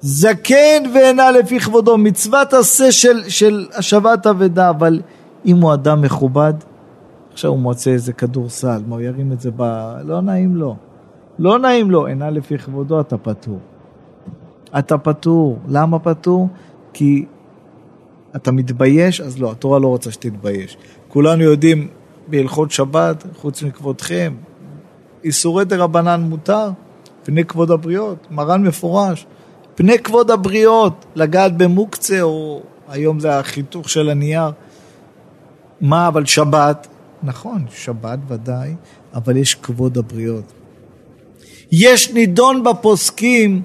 זקן 0.00 0.82
ואינה 0.94 1.30
לפי 1.30 1.60
כבודו, 1.60 1.98
מצוות 1.98 2.52
עשה 2.52 2.92
של, 2.92 3.28
של 3.28 3.66
השבת 3.74 4.26
אבדה, 4.26 4.70
אבל 4.70 5.00
אם 5.46 5.56
הוא 5.56 5.74
אדם 5.74 6.02
מכובד, 6.02 6.54
עכשיו 7.32 7.50
הוא 7.50 7.58
מוצא 7.58 7.90
איזה 7.90 8.12
כדורסל, 8.12 8.82
מה 8.86 8.94
הוא 8.94 9.02
ירים 9.02 9.32
את 9.32 9.40
זה 9.40 9.50
ב... 9.56 9.62
לא 10.04 10.20
נעים 10.20 10.56
לו. 10.56 10.76
לא 11.38 11.58
נעים 11.58 11.90
לו, 11.90 12.06
אינה 12.06 12.30
לפי 12.30 12.58
כבודו, 12.58 13.00
אתה 13.00 13.18
פטור. 13.18 13.58
אתה 14.78 14.98
פטור. 14.98 15.58
למה 15.68 15.98
פטור? 15.98 16.48
כי 16.92 17.24
אתה 18.36 18.52
מתבייש, 18.52 19.20
אז 19.20 19.38
לא, 19.38 19.50
התורה 19.50 19.78
לא 19.78 19.86
רוצה 19.86 20.10
שתתבייש. 20.10 20.76
כולנו 21.08 21.42
יודעים 21.42 21.88
בהלכות 22.28 22.70
שבת, 22.70 23.26
חוץ 23.36 23.62
מכבודכם, 23.62 24.34
איסורי 25.24 25.64
דה 25.64 25.76
רבנן 25.76 26.20
מותר, 26.20 26.70
פני 27.22 27.44
כבוד 27.44 27.70
הבריות, 27.70 28.26
מרן 28.30 28.66
מפורש. 28.66 29.26
פני 29.78 29.98
כבוד 29.98 30.30
הבריות, 30.30 31.04
לגעת 31.14 31.56
במוקצה, 31.56 32.22
או 32.22 32.62
היום 32.88 33.20
זה 33.20 33.38
החיתוך 33.38 33.88
של 33.88 34.10
הנייר. 34.10 34.50
מה, 35.80 36.08
אבל 36.08 36.26
שבת? 36.26 36.86
נכון, 37.22 37.64
שבת 37.70 38.18
ודאי, 38.28 38.74
אבל 39.14 39.36
יש 39.36 39.54
כבוד 39.54 39.98
הבריות. 39.98 40.44
יש 41.72 42.12
נידון 42.12 42.64
בפוסקים 42.64 43.62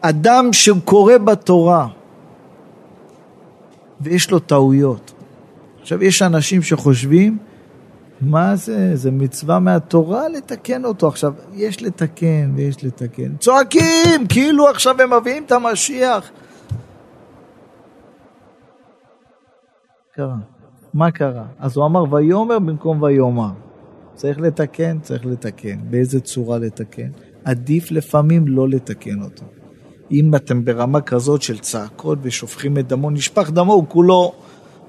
אדם 0.00 0.52
שקורא 0.52 1.18
בתורה 1.18 1.88
ויש 4.00 4.30
לו 4.30 4.38
טעויות. 4.38 5.12
עכשיו, 5.80 6.04
יש 6.04 6.22
אנשים 6.22 6.62
שחושבים 6.62 7.38
מה 8.22 8.56
זה? 8.56 8.96
זה 8.96 9.10
מצווה 9.10 9.58
מהתורה 9.58 10.28
לתקן 10.28 10.84
אותו. 10.84 11.08
עכשיו, 11.08 11.32
יש 11.52 11.82
לתקן 11.82 12.52
ויש 12.56 12.84
לתקן. 12.84 13.36
צועקים, 13.36 14.26
כאילו 14.28 14.68
עכשיו 14.68 15.00
הם 15.00 15.12
מביאים 15.12 15.44
את 15.44 15.52
המשיח. 15.52 16.30
קרה. 20.14 20.36
מה 20.94 21.10
קרה? 21.10 21.44
אז 21.58 21.76
הוא 21.76 21.86
אמר 21.86 22.14
ויאמר 22.14 22.58
במקום 22.58 23.02
ויאמר. 23.02 23.50
צריך 24.14 24.40
לתקן, 24.40 24.98
צריך 24.98 25.26
לתקן. 25.26 25.78
באיזה 25.90 26.20
צורה 26.20 26.58
לתקן? 26.58 27.08
עדיף 27.44 27.90
לפעמים 27.90 28.48
לא 28.48 28.68
לתקן 28.68 29.22
אותו. 29.22 29.44
אם 30.10 30.34
אתם 30.34 30.64
ברמה 30.64 31.00
כזאת 31.00 31.42
של 31.42 31.58
צעקות 31.58 32.18
ושופכים 32.22 32.78
את 32.78 32.88
דמו, 32.88 33.10
נשפך 33.10 33.50
דמו, 33.50 33.72
הוא 33.72 33.84
כולו 33.88 34.32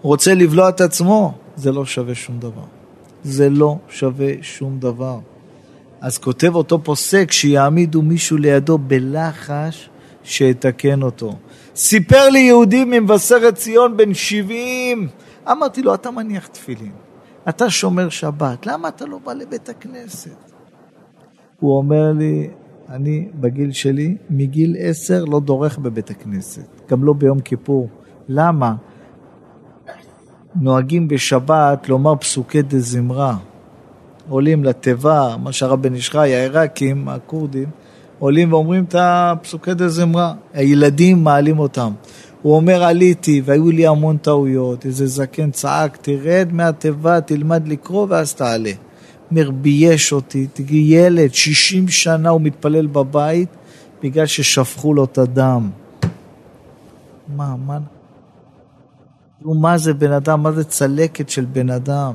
רוצה 0.01 0.33
לבלוע 0.33 0.69
את 0.69 0.81
עצמו, 0.81 1.33
זה 1.55 1.71
לא 1.71 1.85
שווה 1.85 2.15
שום 2.15 2.39
דבר. 2.39 2.82
זה 3.23 3.49
לא 3.49 3.77
שווה 3.89 4.31
שום 4.41 4.79
דבר. 4.79 5.19
אז 6.01 6.17
כותב 6.17 6.55
אותו 6.55 6.83
פוסק 6.83 7.31
שיעמידו 7.31 8.01
מישהו 8.01 8.37
לידו 8.37 8.77
בלחש 8.77 9.89
שיתקן 10.23 11.03
אותו. 11.03 11.35
סיפר 11.75 12.29
לי 12.29 12.39
יהודי 12.39 12.83
ממבשרת 12.85 13.55
ציון 13.55 13.97
בן 13.97 14.13
70, 14.13 15.07
אמרתי 15.51 15.81
לו, 15.81 15.93
אתה 15.93 16.11
מניח 16.11 16.47
תפילין, 16.47 16.91
אתה 17.49 17.69
שומר 17.69 18.09
שבת, 18.09 18.65
למה 18.65 18.87
אתה 18.87 19.05
לא 19.05 19.19
בא 19.23 19.33
לבית 19.33 19.69
הכנסת? 19.69 20.51
הוא 21.59 21.77
אומר 21.77 22.11
לי, 22.11 22.49
אני 22.89 23.27
בגיל 23.35 23.71
שלי, 23.71 24.17
מגיל 24.29 24.75
עשר 24.79 25.25
לא 25.25 25.39
דורך 25.39 25.77
בבית 25.77 26.09
הכנסת, 26.09 26.67
גם 26.89 27.03
לא 27.03 27.13
ביום 27.13 27.39
כיפור. 27.39 27.89
למה? 28.27 28.75
נוהגים 30.55 31.07
בשבת 31.07 31.89
לומר 31.89 32.15
פסוקי 32.15 32.61
דה 32.61 32.79
זמרה. 32.79 33.37
עולים 34.29 34.63
לתיבה, 34.63 35.35
מה 35.43 35.51
שהרב 35.51 35.81
בן 35.81 35.95
איש 35.95 36.09
חי, 36.09 36.35
העיראקים, 36.35 37.07
הכורדים, 37.09 37.69
עולים 38.19 38.53
ואומרים 38.53 38.83
את 38.83 38.95
הפסוקי 38.99 39.73
דה 39.73 39.89
זמרה. 39.89 40.33
הילדים 40.53 41.23
מעלים 41.23 41.59
אותם. 41.59 41.91
הוא 42.41 42.55
אומר, 42.55 42.83
עליתי 42.83 43.41
והיו 43.45 43.71
לי 43.71 43.87
המון 43.87 44.17
טעויות. 44.17 44.85
איזה 44.85 45.07
זקן 45.07 45.51
צעק, 45.51 45.97
תרד 45.97 46.47
מהתיבה, 46.51 47.21
תלמד 47.21 47.67
לקרוא 47.67 48.07
ואז 48.09 48.33
תעלה. 48.33 48.71
אומר, 49.31 49.51
בייש 49.51 50.13
אותי, 50.13 50.47
תגיד, 50.53 50.91
ילד, 50.91 51.33
60 51.33 51.87
שנה 51.87 52.29
הוא 52.29 52.41
מתפלל 52.41 52.87
בבית 52.87 53.49
בגלל 54.03 54.25
ששפכו 54.25 54.93
לו 54.93 55.03
את 55.03 55.17
הדם. 55.17 55.69
מה, 57.35 57.55
מה? 57.65 57.79
מה 59.45 59.77
זה 59.77 59.93
בן 59.93 60.11
אדם, 60.11 60.43
מה 60.43 60.51
זה 60.51 60.63
צלקת 60.63 61.29
של 61.29 61.45
בן 61.45 61.69
אדם. 61.69 62.13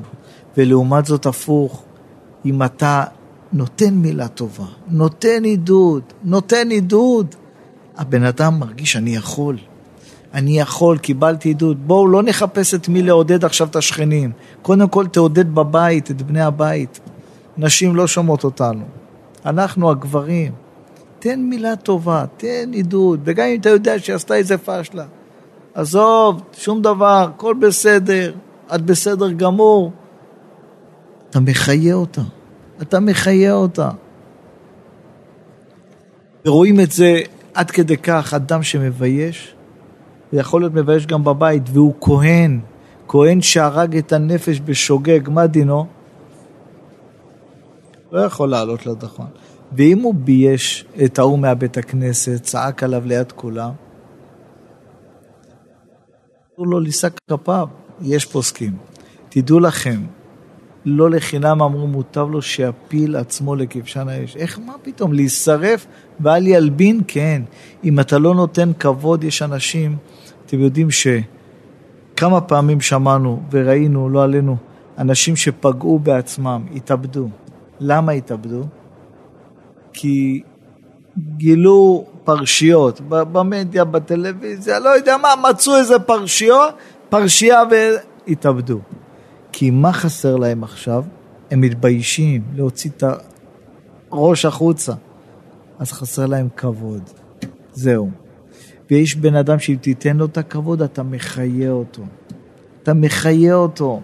ולעומת 0.57 1.05
זאת 1.05 1.25
הפוך, 1.25 1.83
אם 2.45 2.63
אתה 2.63 3.03
נותן 3.53 3.93
מילה 3.93 4.27
טובה, 4.27 4.65
נותן 4.87 5.43
עידוד, 5.43 6.03
נותן 6.23 6.69
עידוד, 6.69 7.35
הבן 7.97 8.23
אדם 8.23 8.59
מרגיש 8.59 8.95
אני 8.95 9.15
יכול. 9.15 9.57
אני 10.33 10.59
יכול, 10.59 10.97
קיבלתי 10.97 11.49
עידוד. 11.49 11.87
בואו 11.87 12.07
לא 12.07 12.23
נחפש 12.23 12.73
את 12.73 12.89
מי 12.89 13.01
לעודד 13.01 13.45
עכשיו 13.45 13.67
את 13.67 13.75
השכנים. 13.75 14.31
קודם 14.61 14.87
כל 14.87 15.07
תעודד 15.07 15.55
בבית, 15.55 16.11
את 16.11 16.21
בני 16.21 16.41
הבית. 16.41 16.99
נשים 17.57 17.95
לא 17.95 18.07
שומעות 18.07 18.43
אותנו. 18.43 18.83
אנחנו 19.45 19.91
הגברים. 19.91 20.51
תן 21.19 21.39
מילה 21.39 21.75
טובה, 21.75 22.25
תן 22.37 22.71
עידוד, 22.73 23.19
וגם 23.23 23.45
אם 23.45 23.59
אתה 23.59 23.69
יודע 23.69 23.99
שעשתה 23.99 24.35
איזה 24.35 24.57
פשלה. 24.57 25.05
עזוב, 25.79 26.41
שום 26.53 26.81
דבר, 26.81 27.29
הכל 27.35 27.53
בסדר, 27.59 28.33
את 28.75 28.81
בסדר 28.81 29.31
גמור. 29.31 29.91
אתה 31.29 31.39
מחיה 31.39 31.95
אותה, 31.95 32.21
אתה 32.81 32.99
מחיה 32.99 33.53
אותה. 33.53 33.89
ורואים 36.45 36.79
את 36.79 36.91
זה 36.91 37.21
עד 37.53 37.71
כדי 37.71 37.97
כך, 37.97 38.33
אדם 38.33 38.63
שמבייש, 38.63 39.55
ויכול 40.33 40.61
להיות 40.61 40.73
מבייש 40.73 41.05
גם 41.05 41.23
בבית, 41.23 41.63
והוא 41.73 41.93
כהן, 42.01 42.59
כהן 43.07 43.41
שהרג 43.41 43.97
את 43.97 44.13
הנפש 44.13 44.61
בשוגג, 44.65 45.29
מה 45.29 45.47
דינו? 45.47 45.85
לא 48.11 48.19
יכול 48.19 48.49
לעלות 48.49 48.85
לדחון. 48.85 49.27
ואם 49.71 49.99
הוא 49.99 50.15
בייש 50.15 50.85
את 51.05 51.19
ההוא 51.19 51.39
מהבית 51.39 51.77
הכנסת, 51.77 52.43
צעק 52.43 52.83
עליו 52.83 53.03
ליד 53.05 53.31
כולם, 53.31 53.71
אסור 56.59 56.67
לו 56.67 56.79
לישא 56.79 57.07
כפיו, 57.27 57.67
יש 58.01 58.25
פוסקים. 58.25 58.77
תדעו 59.29 59.59
לכם, 59.59 60.01
לא 60.85 61.09
לחינם 61.09 61.61
אמרו 61.61 61.87
מוטב 61.87 62.27
לו 62.31 62.41
שיפיל 62.41 63.15
עצמו 63.15 63.55
לכבשן 63.55 64.09
האש. 64.09 64.37
איך, 64.37 64.59
מה 64.65 64.73
פתאום, 64.81 65.13
להישרף 65.13 65.87
ואל 66.19 66.47
ילבין? 66.47 67.01
כן. 67.07 67.41
אם 67.83 67.99
אתה 67.99 68.17
לא 68.17 68.35
נותן 68.35 68.71
כבוד, 68.79 69.23
יש 69.23 69.41
אנשים, 69.41 69.97
אתם 70.45 70.59
יודעים 70.59 70.87
שכמה 70.91 72.41
פעמים 72.41 72.81
שמענו 72.81 73.41
וראינו, 73.51 74.09
לא 74.09 74.23
עלינו, 74.23 74.57
אנשים 74.97 75.35
שפגעו 75.35 75.99
בעצמם, 75.99 76.65
התאבדו. 76.75 77.29
למה 77.79 78.11
התאבדו? 78.11 78.63
כי 79.93 80.41
גילו 81.37 82.05
פרשיות 82.23 83.01
במדיה, 83.09 83.83
בטלוויזיה, 83.83 84.79
לא 84.79 84.89
יודע 84.89 85.17
מה, 85.17 85.49
מצאו 85.49 85.77
איזה 85.77 85.99
פרשיות, 85.99 86.73
פרשייה 87.09 87.63
והתאבדו. 87.71 88.79
כי 89.51 89.71
מה 89.71 89.93
חסר 89.93 90.35
להם 90.35 90.63
עכשיו? 90.63 91.03
הם 91.51 91.61
מתביישים 91.61 92.41
להוציא 92.55 92.89
את 92.97 93.03
הראש 94.11 94.45
החוצה. 94.45 94.93
אז 95.79 95.91
חסר 95.91 96.25
להם 96.25 96.47
כבוד. 96.57 97.01
זהו. 97.73 98.09
ויש 98.91 99.15
בן 99.15 99.35
אדם 99.35 99.59
שאם 99.59 99.75
תיתן 99.81 100.17
לו 100.17 100.25
את 100.25 100.37
הכבוד, 100.37 100.81
אתה 100.81 101.03
מחיה 101.03 101.71
אותו. 101.71 102.01
אתה 102.83 102.93
מחיה 102.93 103.55
אותו. 103.55 104.01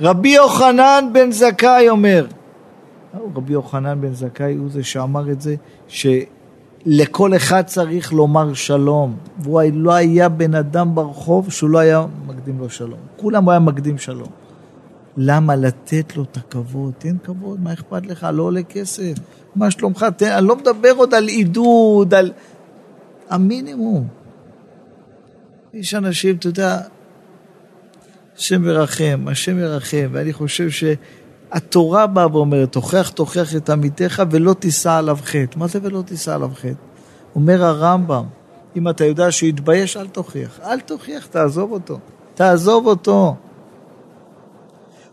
רבי 0.00 0.28
יוחנן 0.28 1.04
בן 1.12 1.30
זכאי 1.30 1.88
אומר, 1.88 2.26
רבי 3.34 3.52
יוחנן 3.52 4.00
בן 4.00 4.14
זכאי 4.14 4.54
הוא 4.54 4.70
זה 4.70 4.84
שאמר 4.84 5.30
את 5.30 5.40
זה, 5.40 5.54
שלכל 6.86 7.36
אחד 7.36 7.62
צריך 7.62 8.12
לומר 8.12 8.54
שלום. 8.54 9.16
והוא 9.38 9.62
לא 9.72 9.94
היה 9.94 10.28
בן 10.28 10.54
אדם 10.54 10.94
ברחוב 10.94 11.50
שהוא 11.50 11.70
לא 11.70 11.78
היה 11.78 12.06
מקדים 12.26 12.58
לו 12.58 12.70
שלום. 12.70 12.98
כולם 13.16 13.44
הוא 13.44 13.50
היה 13.50 13.60
מקדים 13.60 13.98
שלום. 13.98 14.28
למה 15.16 15.56
לתת 15.56 16.16
לו 16.16 16.22
את 16.22 16.36
הכבוד? 16.36 16.92
תן 16.98 17.16
כבוד, 17.24 17.60
מה 17.60 17.72
אכפת 17.72 18.06
לך? 18.06 18.26
לא 18.32 18.42
עולה 18.42 18.62
כסף. 18.62 19.12
מה 19.56 19.70
שלומך? 19.70 20.06
תן, 20.16 20.32
אני 20.32 20.46
לא 20.46 20.56
מדבר 20.56 20.92
עוד 20.96 21.14
על 21.14 21.28
עידוד, 21.28 22.14
על 22.14 22.32
המינימום. 23.28 24.08
יש 25.74 25.94
אנשים, 25.94 26.36
אתה 26.36 26.46
יודע, 26.46 26.80
השם 28.36 28.64
ירחם, 28.64 29.24
השם 29.30 29.58
ירחם, 29.58 30.08
ואני 30.12 30.32
חושב 30.32 30.70
שהתורה 31.54 32.06
באה 32.06 32.26
ואומרת, 32.32 32.72
תוכח 32.72 33.08
תוכח 33.08 33.56
את 33.56 33.70
עמיתך 33.70 34.22
ולא 34.30 34.54
תישא 34.54 34.92
עליו 34.92 35.18
חטא. 35.24 35.58
מה 35.58 35.66
זה 35.66 35.78
ולא 35.82 36.02
תישא 36.02 36.34
עליו 36.34 36.50
חטא? 36.54 36.72
אומר 37.34 37.64
הרמב"ם, 37.64 38.24
אם 38.76 38.88
אתה 38.88 39.04
יודע 39.04 39.32
שהוא 39.32 39.48
יתבייש, 39.48 39.96
אל 39.96 40.06
תוכיח. 40.06 40.60
אל 40.64 40.80
תוכיח, 40.80 41.26
תעזוב 41.26 41.72
אותו. 41.72 41.98
תעזוב 42.34 42.86
אותו. 42.86 43.36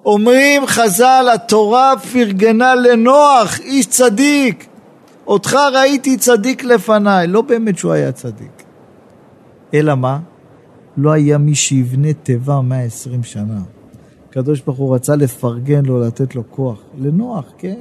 אומרים 0.06 0.68
חז"ל, 0.68 1.30
התורה 1.34 1.94
פרגנה 2.12 2.76
לנוח, 2.76 3.60
איש 3.60 3.86
צדיק. 3.86 4.68
אותך 5.28 5.58
ראיתי 5.74 6.18
צדיק 6.18 6.64
לפניי. 6.64 7.28
לא 7.28 7.42
באמת 7.42 7.78
שהוא 7.78 7.92
היה 7.92 8.12
צדיק. 8.12 8.64
אלא 9.74 9.96
מה? 9.96 10.20
לא 10.98 11.12
היה 11.12 11.38
מי 11.38 11.56
שיבנה 11.56 12.14
תיבה 12.14 12.62
120 12.62 13.24
שנה. 13.24 13.60
הקדוש 14.34 14.62
ברוך 14.62 14.78
הוא 14.78 14.96
רצה 14.96 15.16
לפרגן 15.16 15.86
לו, 15.86 16.00
לתת 16.00 16.36
לו 16.36 16.44
כוח. 16.50 16.82
לנוח, 16.98 17.54
כן. 17.58 17.80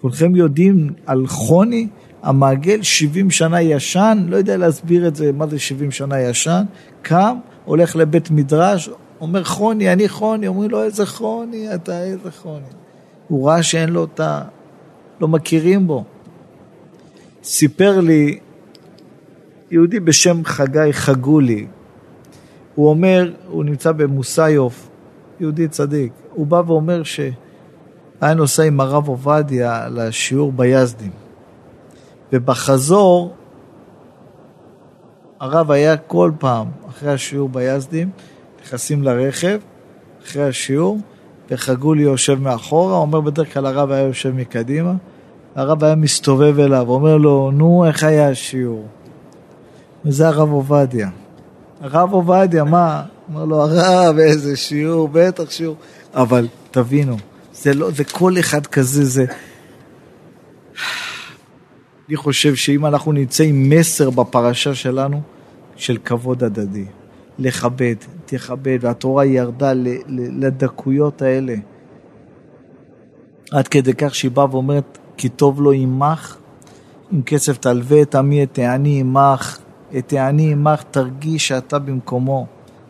כולכם 0.00 0.36
יודעים 0.36 0.92
על 1.06 1.26
חוני, 1.26 1.88
המעגל 2.22 2.82
70 2.82 3.30
שנה 3.30 3.62
ישן, 3.62 4.26
לא 4.28 4.36
יודע 4.36 4.56
להסביר 4.56 5.08
את 5.08 5.16
זה, 5.16 5.32
מה 5.32 5.46
זה 5.46 5.58
70 5.58 5.90
שנה 5.90 6.20
ישן, 6.20 6.64
קם, 7.02 7.36
הולך 7.64 7.96
לבית 7.96 8.30
מדרש, 8.30 8.90
אומר 9.20 9.44
חוני, 9.44 9.92
אני 9.92 10.08
חוני, 10.08 10.46
אומרים 10.46 10.70
לו 10.70 10.82
איזה 10.82 11.06
חוני 11.06 11.74
אתה, 11.74 12.02
איזה 12.02 12.30
חוני. 12.30 12.66
הוא 13.28 13.48
ראה 13.48 13.62
שאין 13.62 13.88
לו 13.88 14.04
את 14.04 14.20
ה... 14.20 14.42
לא 15.20 15.28
מכירים 15.28 15.86
בו. 15.86 16.04
סיפר 17.42 18.00
לי 18.00 18.38
יהודי 19.70 20.00
בשם 20.00 20.44
חגי 20.44 20.92
חגולי, 20.92 21.66
הוא 22.74 22.88
אומר, 22.88 23.32
הוא 23.48 23.64
נמצא 23.64 23.92
במוסיוף, 23.92 24.88
יהודי 25.40 25.68
צדיק, 25.68 26.12
הוא 26.32 26.46
בא 26.46 26.62
ואומר 26.66 27.02
שהיה 27.02 28.34
נוסע 28.36 28.62
עם 28.62 28.80
הרב 28.80 29.08
עובדיה 29.08 29.88
לשיעור 29.88 30.52
ביזדים, 30.52 31.10
ובחזור 32.32 33.34
הרב 35.40 35.70
היה 35.70 35.96
כל 35.96 36.30
פעם 36.38 36.66
אחרי 36.88 37.12
השיעור 37.12 37.48
ביזדים, 37.48 38.10
נכנסים 38.62 39.02
לרכב 39.02 39.58
אחרי 40.24 40.48
השיעור, 40.48 40.98
וחגולי 41.50 42.02
יושב 42.02 42.40
מאחורה, 42.40 42.96
אומר 42.96 43.20
בדרך 43.20 43.54
כלל 43.54 43.66
הרב 43.66 43.90
היה 43.90 44.06
יושב 44.06 44.34
מקדימה, 44.34 44.94
הרב 45.54 45.84
היה 45.84 45.94
מסתובב 45.94 46.58
אליו, 46.58 46.88
אומר 46.88 47.16
לו, 47.16 47.50
נו, 47.50 47.84
איך 47.86 48.04
היה 48.04 48.28
השיעור? 48.28 48.86
וזה 50.04 50.28
הרב 50.28 50.52
עובדיה. 50.52 51.08
הרב 51.80 52.12
עובדיה, 52.12 52.64
מה? 52.64 53.02
אומר 53.28 53.44
לו, 53.44 53.60
הרב, 53.60 54.18
איזה 54.18 54.56
שיעור, 54.56 55.08
בטח 55.12 55.50
שיעור. 55.50 55.76
אבל 56.14 56.48
תבינו, 56.70 57.16
זה 57.52 57.74
לא, 57.74 57.90
זה 57.90 58.04
כל 58.04 58.38
אחד 58.38 58.66
כזה, 58.66 59.04
זה... 59.04 59.24
אני 62.08 62.16
חושב 62.16 62.54
שאם 62.54 62.86
אנחנו 62.86 63.12
נמצא 63.12 63.44
עם 63.44 63.68
מסר 63.68 64.10
בפרשה 64.10 64.74
שלנו, 64.74 65.20
של 65.76 65.98
כבוד 66.04 66.44
הדדי. 66.44 66.84
לכבד, 67.38 67.94
תכבד, 68.26 68.78
והתורה 68.80 69.24
ירדה 69.24 69.72
לדקויות 70.08 71.22
האלה. 71.22 71.54
עד 73.50 73.68
כדי 73.68 73.94
כך 73.94 74.14
שהיא 74.14 74.30
באה 74.30 74.46
ואומרת, 74.50 74.98
כי 75.16 75.28
טוב 75.28 75.60
לו 75.60 75.72
עמך, 75.72 76.36
עם 77.12 77.22
כסף 77.22 77.58
תלווה 77.58 78.02
את 78.02 78.14
עמי 78.14 78.42
את 78.42 78.58
העני 78.58 79.00
עמך, 79.00 79.58
את 79.98 80.12
העני 80.12 80.52
עמך 80.52 80.82
תרגיש 80.90 81.48
שאתה 81.48 81.78
במקומו. 81.78 82.46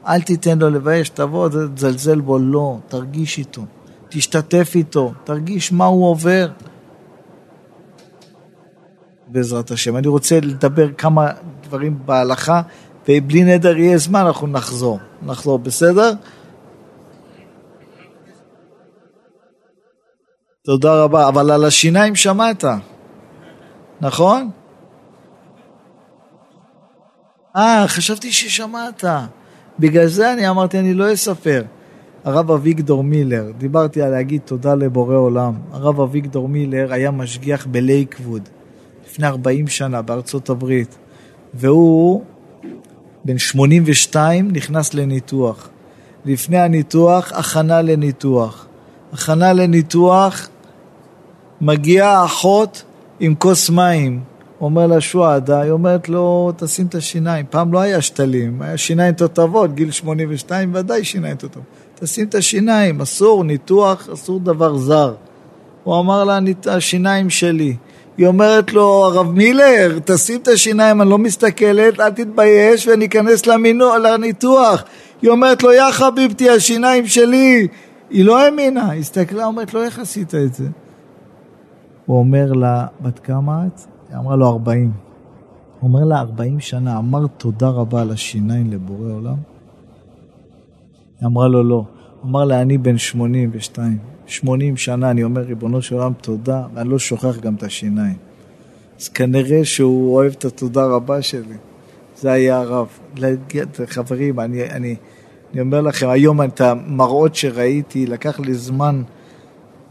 אל 0.07 0.23
תיתן 0.23 0.59
לו 0.59 0.71
לבייש, 0.71 1.09
תבוא, 1.09 1.49
תזלזל 1.49 2.21
בו, 2.21 2.39
לא, 2.39 2.79
תרגיש 2.89 3.39
איתו, 3.39 3.63
תשתתף 4.09 4.73
איתו, 4.75 5.13
תרגיש 5.25 5.73
מה 5.73 5.85
הוא 5.85 6.07
עובר. 6.11 6.49
בעזרת 9.27 9.71
השם. 9.71 9.97
אני 9.97 10.09
רוצה 10.09 10.41
לדבר 10.41 10.93
כמה 10.93 11.31
דברים 11.63 11.99
בהלכה 12.05 12.63
ובלי 13.09 13.45
נדר 13.45 13.77
יהיה 13.77 13.99
זמן, 13.99 14.21
אנחנו 14.21 14.47
נחזור. 14.47 14.99
נחזור, 15.23 15.59
בסדר? 15.59 16.13
תודה 20.65 21.03
רבה. 21.03 21.29
אבל 21.29 21.51
על 21.51 21.65
השיניים 21.65 22.15
שמעת, 22.15 22.65
נכון? 24.01 24.51
אה, 27.57 27.85
חשבתי 27.87 28.33
ששמעת. 28.33 29.05
בגלל 29.79 30.07
זה 30.07 30.33
אני 30.33 30.49
אמרתי, 30.49 30.79
אני 30.79 30.95
לא 30.95 31.13
אספר. 31.13 31.63
הרב 32.25 32.51
אביגדור 32.51 33.05
מילר, 33.05 33.53
דיברתי 33.59 34.03
על 34.03 34.11
להגיד 34.11 34.41
תודה 34.45 34.75
לבורא 34.75 35.17
עולם. 35.17 35.55
הרב 35.73 36.01
אביגדור 36.01 36.49
מילר 36.49 36.93
היה 36.93 37.11
משגיח 37.11 37.67
בלייקווד 37.67 38.49
לפני 39.07 39.27
40 39.27 39.69
שנה 39.69 40.03
בארצות 40.03 40.51
הברית, 40.51 40.99
והוא 41.55 42.23
בן 43.25 43.39
82 43.39 44.51
נכנס 44.53 44.95
לניתוח. 44.95 45.69
לפני 46.25 46.59
הניתוח, 46.59 47.33
הכנה 47.33 47.83
לניתוח. 47.83 48.67
הכנה 49.13 49.53
לניתוח, 49.53 50.49
מגיעה 51.61 52.25
אחות 52.25 52.85
עם 53.21 53.35
כוס 53.35 53.71
מים. 53.71 54.21
אומר 54.61 54.87
לה 54.87 55.01
שועדה, 55.01 55.61
היא 55.61 55.71
אומרת 55.71 56.09
לו, 56.09 56.53
תשים 56.57 56.87
את 56.87 56.95
השיניים. 56.95 57.47
פעם 57.51 57.73
לא 57.73 57.81
היה 57.81 58.01
שתלים, 58.01 58.63
היה 58.63 58.77
שיניים 58.77 59.15
תותבות, 59.15 59.75
גיל 59.75 59.91
82 59.91 60.71
ודאי 60.75 61.05
שיניים 61.05 61.37
תותבות. 61.37 61.65
תשים 61.95 62.27
את 62.29 62.35
השיניים, 62.35 63.01
אסור, 63.01 63.45
ניתוח, 63.45 64.09
אסור 64.13 64.41
דבר 64.41 64.77
זר. 64.77 65.15
הוא 65.85 66.01
אמר 66.01 66.25
לה, 66.25 66.39
השיניים 66.67 67.31
שלי. 67.31 67.77
היא 68.19 68.27
אומרת 68.27 68.73
לו, 68.73 69.05
הרב 69.05 69.33
מילר, 69.33 69.99
תשים 70.05 70.41
את 70.41 70.49
השיניים, 70.49 71.03
אני 71.03 71.11
לא 71.11 71.19
מסתכלת, 71.19 72.01
אל 72.01 72.11
תתבייש 72.11 72.89
ואני 72.89 73.07
אכנס 73.07 73.47
למינו, 73.47 73.99
לניתוח. 73.99 74.85
היא 75.23 75.31
אומרת 75.31 75.63
לו, 75.63 75.73
יא 75.73 75.91
חביבתי, 75.91 76.51
השיניים 76.51 77.07
שלי. 77.07 77.69
היא 78.11 78.25
לא 78.25 78.41
האמינה, 78.41 78.91
היא 78.91 79.01
הסתכלה, 79.01 79.45
אומרת 79.45 79.75
לו, 79.75 79.83
איך 79.83 79.99
עשית 79.99 80.35
את 80.35 80.55
זה? 80.55 80.65
הוא 82.07 82.19
אומר 82.19 82.53
לה, 82.53 82.87
בת 83.01 83.19
כמה 83.19 83.63
את? 83.67 83.94
היא 84.09 84.17
אמרה 84.17 84.37
לו, 84.37 84.49
ארבעים. 84.49 84.93
הוא 85.81 85.89
אומר 85.89 86.05
לה, 86.05 86.21
ארבעים 86.21 86.61
שנה, 86.61 86.99
אמר 86.99 87.27
תודה 87.27 87.69
רבה 87.69 88.03
על 88.03 88.11
השיניים 88.11 88.71
לבורא 88.71 89.13
עולם? 89.13 89.37
היא 91.21 91.27
אמרה 91.27 91.49
לו, 91.49 91.65
לא. 91.65 91.85
הוא 92.21 92.31
אמר 92.31 92.45
לה, 92.45 92.63
אני 92.63 92.79
בן 92.79 92.99
שמונים 92.99 93.51
ושתיים. 93.53 93.99
שמונים 94.27 94.77
שנה, 94.77 95.11
אני 95.11 95.25
אומר, 95.25 95.41
ריבונו 95.41 95.83
של 95.83 95.95
עולם, 95.95 96.13
תודה, 96.21 96.67
ואני 96.75 96.89
לא 96.89 96.99
שוכח 96.99 97.39
גם 97.39 97.55
את 97.55 97.63
השיניים. 97.63 98.17
אז 99.01 99.09
כנראה 99.09 99.65
שהוא 99.65 100.15
אוהב 100.15 100.33
את 100.33 100.45
התודה 100.45 100.87
רבה 100.87 101.23
שלי. 101.23 101.57
זה 102.17 102.33
היה 102.33 102.59
הרב. 102.59 102.87
חברים, 103.87 104.41
אני, 104.41 104.71
אני, 104.71 104.97
אני 105.53 105.61
אומר 105.61 105.81
לכם, 105.81 106.09
היום 106.09 106.43
את 106.43 106.61
המראות 106.61 107.35
שראיתי, 107.35 108.07
לקח 108.07 108.41
לי 108.41 108.55
זמן, 108.55 109.03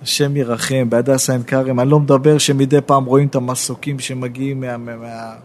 השם 0.04 0.38
ירחם, 0.38 0.90
בהדסה 0.90 1.34
עין 1.34 1.44
כרם, 1.44 1.80
אני 1.80 1.90
לא 1.90 2.00
מדבר 2.00 2.38
שמדי 2.38 2.82
פעם 2.82 3.06
רואים 3.06 3.28
את 3.28 3.36
המסוקים 3.36 4.00
שמגיעים 4.00 4.60
מה, 4.60 4.78
מה, 4.78 4.96
מה, 4.96 5.36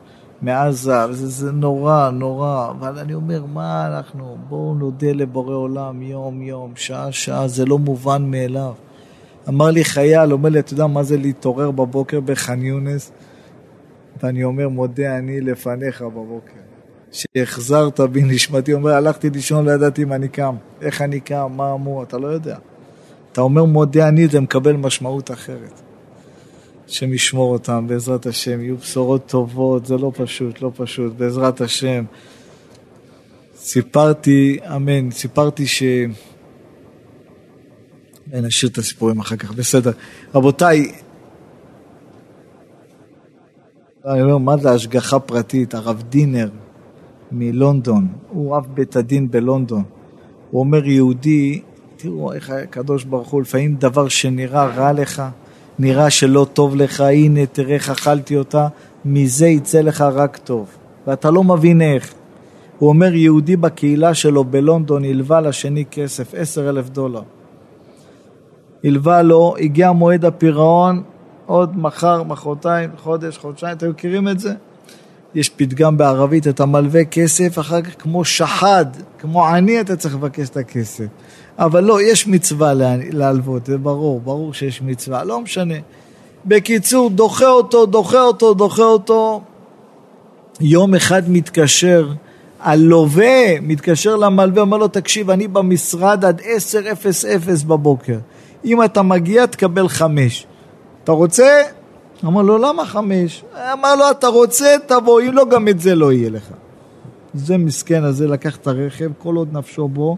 מעזה, 0.43 1.13
זה, 1.13 1.27
זה 1.27 1.53
נורא, 1.53 2.11
נורא, 2.11 2.71
אבל 2.71 2.99
אני 2.99 3.15
אומר, 3.15 3.45
מה 3.47 3.87
אנחנו, 3.87 4.37
בואו 4.49 4.75
נודה 4.75 5.13
לבורא 5.13 5.55
עולם 5.55 6.03
יום 6.03 6.43
יום, 6.43 6.73
שעה 6.77 7.13
שעה, 7.13 7.49
זה 7.49 7.67
לא 7.67 7.79
מובן 7.79 8.31
מאליו. 8.31 8.73
אמר 9.49 9.71
לי 9.71 9.85
חייל, 9.85 10.33
אומר 10.33 10.49
לי, 10.49 10.59
אתה 10.59 10.73
יודע 10.73 10.87
מה 10.87 11.03
זה 11.03 11.17
להתעורר 11.17 11.71
בבוקר 11.71 12.21
בח'אן 12.21 12.63
יונס? 12.63 13.13
ואני 14.23 14.45
אומר, 14.45 14.69
מודה 14.69 15.19
אני 15.19 15.41
לפניך 15.41 16.03
בבוקר. 16.03 16.53
שהחזרת 17.13 18.01
בי 18.01 18.23
נשמתי, 18.23 18.73
אומר, 18.73 18.91
הלכתי 18.91 19.31
לישון, 19.31 19.65
לא 19.65 19.71
ידעתי 19.71 20.03
אם 20.03 20.13
אני 20.13 20.29
קם. 20.29 20.55
איך 20.81 21.03
אני 21.03 21.21
קם, 21.21 21.53
מה 21.57 21.73
אמור, 21.73 22.03
אתה 22.03 22.19
לא 22.19 22.27
יודע. 22.27 22.57
אתה 23.39 23.45
אומר 23.45 23.65
מודה 23.65 24.09
אני, 24.09 24.29
זה 24.29 24.41
מקבל 24.41 24.73
משמעות 24.73 25.31
אחרת. 25.31 25.81
השם 26.89 27.13
ישמור 27.13 27.53
אותם, 27.53 27.87
בעזרת 27.87 28.27
השם, 28.27 28.61
יהיו 28.61 28.77
בשורות 28.77 29.27
טובות, 29.27 29.87
זה 29.87 29.97
לא 29.97 30.13
פשוט, 30.15 30.63
לא 30.63 30.71
פשוט, 30.77 31.13
בעזרת 31.17 31.61
השם. 31.61 32.05
סיפרתי, 33.57 34.59
אמן, 34.77 35.11
סיפרתי 35.11 35.67
ש... 35.67 35.83
נשאיר 38.33 38.73
את 38.73 38.79
הסיפורים 38.79 39.21
אחר 39.21 39.37
כך, 39.37 39.53
בסדר. 39.53 39.93
רבותיי, 40.35 40.93
אני 44.05 44.23
אומר, 44.23 44.39
מה 44.39 44.57
זה 44.57 44.71
השגחה 44.71 45.19
פרטית? 45.19 45.75
הרב 45.75 46.03
דינר 46.09 46.49
מלונדון, 47.33 48.09
הוא 48.29 48.57
אב 48.57 48.67
בית 48.75 48.97
הדין 48.97 49.31
בלונדון. 49.31 49.83
הוא 50.51 50.61
אומר, 50.61 50.87
יהודי, 50.87 51.63
תראו 52.01 52.33
איך 52.33 52.51
הקדוש 52.51 53.05
ברוך 53.05 53.29
הוא, 53.29 53.43
לפעמים 53.43 53.75
דבר 53.75 54.09
שנראה 54.09 54.67
רע 54.67 54.93
לך, 54.93 55.23
נראה 55.79 56.11
שלא 56.11 56.47
טוב 56.53 56.77
לך, 56.77 57.01
הנה 57.01 57.47
תראה 57.47 57.75
איך 57.75 57.91
אכלתי 57.91 58.37
אותה, 58.37 58.69
מזה 59.05 59.47
יצא 59.47 59.81
לך 59.81 60.01
רק 60.01 60.37
טוב. 60.37 60.67
ואתה 61.07 61.31
לא 61.31 61.45
מבין 61.45 61.83
איך. 61.83 62.15
הוא 62.79 62.89
אומר, 62.89 63.15
יהודי 63.15 63.57
בקהילה 63.57 64.15
שלו 64.15 64.45
בלונדון 64.45 65.05
הלווה 65.05 65.41
לשני 65.41 65.85
כסף, 65.91 66.35
עשר 66.35 66.69
אלף 66.69 66.89
דולר. 66.89 67.23
הלווה 68.85 69.23
לו, 69.23 69.55
הגיע 69.61 69.93
מועד 69.93 70.25
הפירעון, 70.25 71.03
עוד 71.47 71.79
מחר, 71.79 72.23
מחרתיים, 72.23 72.91
חודש, 72.97 73.39
חודשיים, 73.39 73.77
אתם 73.77 73.91
מכירים 73.91 74.29
את 74.29 74.39
זה? 74.41 74.53
יש 75.35 75.49
פתגם 75.49 75.97
בערבית, 75.97 76.49
אתה 76.49 76.67
מלווה 76.67 77.05
כסף, 77.05 77.59
אחר 77.59 77.83
כך 77.83 78.03
כמו 78.03 78.25
שחד, 78.25 78.87
כמו 79.19 79.47
עני 79.47 79.81
אתה 79.81 79.97
צריך 79.97 80.15
לבקש 80.15 80.49
את 80.49 80.57
הכסף. 80.57 81.07
אבל 81.59 81.85
לא, 81.85 82.03
יש 82.03 82.27
מצווה 82.27 82.73
להלוות, 83.13 83.67
זה 83.67 83.79
ברור, 83.79 84.21
ברור 84.21 84.55
שיש 84.55 84.83
מצווה, 84.83 85.25
לא 85.25 85.41
משנה. 85.41 85.75
בקיצור, 86.47 87.11
דוחה 87.11 87.49
אותו, 87.49 87.87
דוחה 87.87 88.23
אותו, 88.23 88.55
דוחה 88.55 88.83
אותו. 88.83 89.41
יום 90.61 90.95
אחד 90.95 91.23
מתקשר, 91.31 92.09
הלווה 92.61 93.61
מתקשר 93.63 94.17
למלווה, 94.17 94.63
אומר 94.63 94.77
לו, 94.77 94.89
תקשיב, 94.89 95.31
אני 95.31 95.49
במשרד 95.49 96.25
עד 96.25 96.41
10:00 96.41 97.67
בבוקר. 97.67 98.19
אם 98.65 98.85
אתה 98.85 99.03
מגיע, 99.03 99.47
תקבל 99.47 99.89
חמש. 99.89 100.47
אתה 101.05 101.13
רוצה? 101.13 101.63
אמר 102.25 102.43
לו, 102.43 102.59
למה 102.59 102.87
חמש? 102.87 103.45
אמר 103.73 103.95
לו, 103.95 104.11
אתה 104.11 104.27
רוצה, 104.27 104.75
תבוא, 104.87 105.21
אם 105.21 105.33
לא, 105.33 105.45
גם 105.51 105.69
את 105.69 105.81
זה 105.81 105.95
לא 105.95 106.13
יהיה 106.13 106.31
לך. 106.31 106.51
זה 107.35 107.59
מסכן 107.59 108.05
הזה 108.05 108.27
לקח 108.29 108.57
את 108.57 108.67
הרכב, 108.67 109.11
כל 109.19 109.37
עוד 109.37 109.49
נפשו 109.53 109.89
בו, 109.89 110.17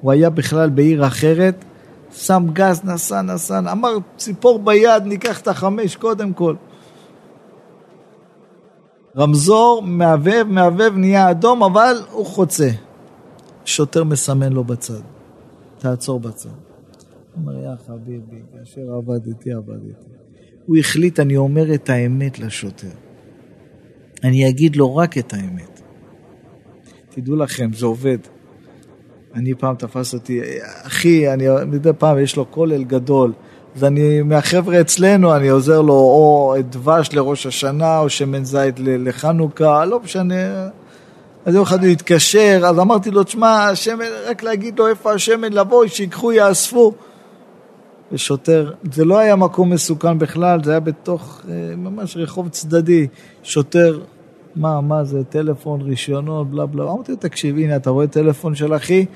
הוא 0.00 0.12
היה 0.12 0.30
בכלל 0.30 0.70
בעיר 0.70 1.06
אחרת, 1.06 1.64
שם 2.12 2.46
גז, 2.52 2.84
נסע, 2.84 3.22
נסע, 3.22 3.58
אמר, 3.58 3.96
ציפור 4.16 4.58
ביד, 4.58 5.02
ניקח 5.02 5.40
את 5.40 5.48
החמש 5.48 5.96
קודם 5.96 6.32
כל. 6.32 6.54
רמזור, 9.16 9.82
מהבהב, 9.82 10.46
מהבהב, 10.46 10.96
נהיה 10.96 11.30
אדום, 11.30 11.62
אבל 11.62 11.96
הוא 12.12 12.26
חוצה. 12.26 12.68
שוטר 13.64 14.04
מסמן 14.04 14.52
לו 14.52 14.64
בצד, 14.64 15.00
תעצור 15.78 16.20
בצד. 16.20 16.48
אומר, 17.36 17.58
יא 17.64 17.76
חביבי, 17.86 18.42
כאשר 18.52 18.92
עבדתי, 18.96 19.52
עבדתי. 19.52 20.10
הוא 20.66 20.76
החליט, 20.76 21.20
אני 21.20 21.36
אומר 21.36 21.74
את 21.74 21.90
האמת 21.90 22.38
לשוטר. 22.38 22.88
אני 24.24 24.48
אגיד 24.48 24.76
לו 24.76 24.96
רק 24.96 25.18
את 25.18 25.32
האמת. 25.32 25.80
תדעו 27.10 27.36
לכם, 27.36 27.72
זה 27.72 27.86
עובד. 27.86 28.18
אני 29.34 29.54
פעם 29.54 29.74
תפס 29.74 30.14
אותי, 30.14 30.40
אחי, 30.82 31.32
אני 31.32 31.44
מדי 31.66 31.90
פעם 31.98 32.18
יש 32.18 32.36
לו 32.36 32.50
כולל 32.50 32.84
גדול, 32.84 33.32
אז 33.76 33.84
אני, 33.84 34.22
מהחבר'ה 34.22 34.80
אצלנו, 34.80 35.36
אני 35.36 35.48
עוזר 35.48 35.80
לו 35.80 35.94
או 35.94 36.54
דבש 36.70 37.12
לראש 37.12 37.46
השנה, 37.46 37.98
או 37.98 38.10
שמן 38.10 38.44
זית 38.44 38.74
לחנוכה, 38.78 39.84
לא 39.84 40.00
משנה. 40.00 40.68
אז 41.44 41.54
יום 41.54 41.62
אחד 41.62 41.84
הוא 41.84 41.92
התקשר, 41.92 42.60
אז 42.66 42.78
אמרתי 42.78 43.10
לו, 43.10 43.24
תשמע, 43.24 43.68
השמן, 43.68 44.04
רק 44.26 44.42
להגיד 44.42 44.78
לו 44.78 44.86
איפה 44.86 45.12
השמן, 45.12 45.52
לבוא, 45.52 45.86
שיקחו, 45.86 46.32
יאספו. 46.32 46.92
ושוטר, 48.12 48.72
זה 48.92 49.04
לא 49.04 49.18
היה 49.18 49.36
מקום 49.36 49.70
מסוכן 49.72 50.18
בכלל, 50.18 50.64
זה 50.64 50.70
היה 50.70 50.80
בתוך 50.80 51.40
אה, 51.48 51.76
ממש 51.76 52.16
רחוב 52.16 52.48
צדדי. 52.48 53.06
שוטר, 53.42 54.00
מה, 54.58 54.80
מה 54.80 55.04
זה, 55.04 55.24
טלפון, 55.24 55.80
רישיונות, 55.80 56.50
בלה 56.50 56.66
בלה. 56.66 56.82
אמרתי 56.92 57.12
לו, 57.12 57.18
תקשיב, 57.18 57.58
הנה, 57.58 57.76
אתה 57.76 57.90
רואה 57.90 58.06
טלפון 58.06 58.54
של 58.54 58.76
אחי? 58.76 59.06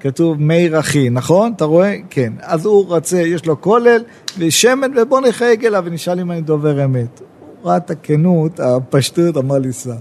כתוב 0.00 0.40
מאיר 0.40 0.78
אחי, 0.78 1.10
נכון? 1.10 1.52
אתה 1.56 1.64
רואה? 1.64 1.96
כן. 2.10 2.32
אז 2.42 2.66
הוא 2.66 2.84
רצה, 2.88 3.20
יש 3.20 3.46
לו 3.46 3.60
כולל 3.60 4.02
ושמן, 4.38 4.90
ובוא 4.96 5.20
נחייג 5.20 5.66
אליו 5.66 5.82
ונשאל 5.86 6.20
אם 6.20 6.30
אני 6.30 6.40
דובר 6.40 6.84
אמת. 6.84 7.20
הוא 7.40 7.70
ראה 7.70 7.76
את 7.76 7.90
הכנות, 7.90 8.60
הפשטות, 8.60 9.36
אמר 9.36 9.58
לי, 9.58 9.72
סע. 9.72 9.94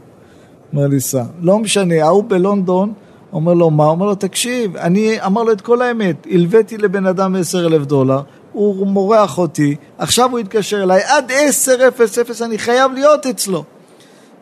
אמר 0.73 0.87
לי, 0.87 0.99
סע. 0.99 1.23
לא 1.41 1.59
משנה, 1.59 2.05
ההוא 2.05 2.23
בלונדון, 2.23 2.93
אומר 3.33 3.53
לו, 3.53 3.69
מה? 3.69 3.85
אומר 3.85 4.05
לו, 4.05 4.15
תקשיב, 4.15 4.77
אני 4.77 5.21
אמר 5.25 5.43
לו 5.43 5.51
את 5.51 5.61
כל 5.61 5.81
האמת, 5.81 6.27
הלוויתי 6.31 6.77
לבן 6.77 7.05
אדם 7.05 7.35
עשר 7.35 7.67
אלף 7.67 7.85
דולר, 7.85 8.21
הוא 8.51 8.87
מורח 8.87 9.37
אותי, 9.37 9.75
עכשיו 9.97 10.31
הוא 10.31 10.39
יתקשר 10.39 10.83
אליי, 10.83 11.01
עד 11.03 11.31
עשר 11.35 11.87
אפס 11.87 12.19
אפס 12.19 12.41
אני 12.41 12.57
חייב 12.57 12.91
להיות 12.91 13.25
אצלו. 13.25 13.63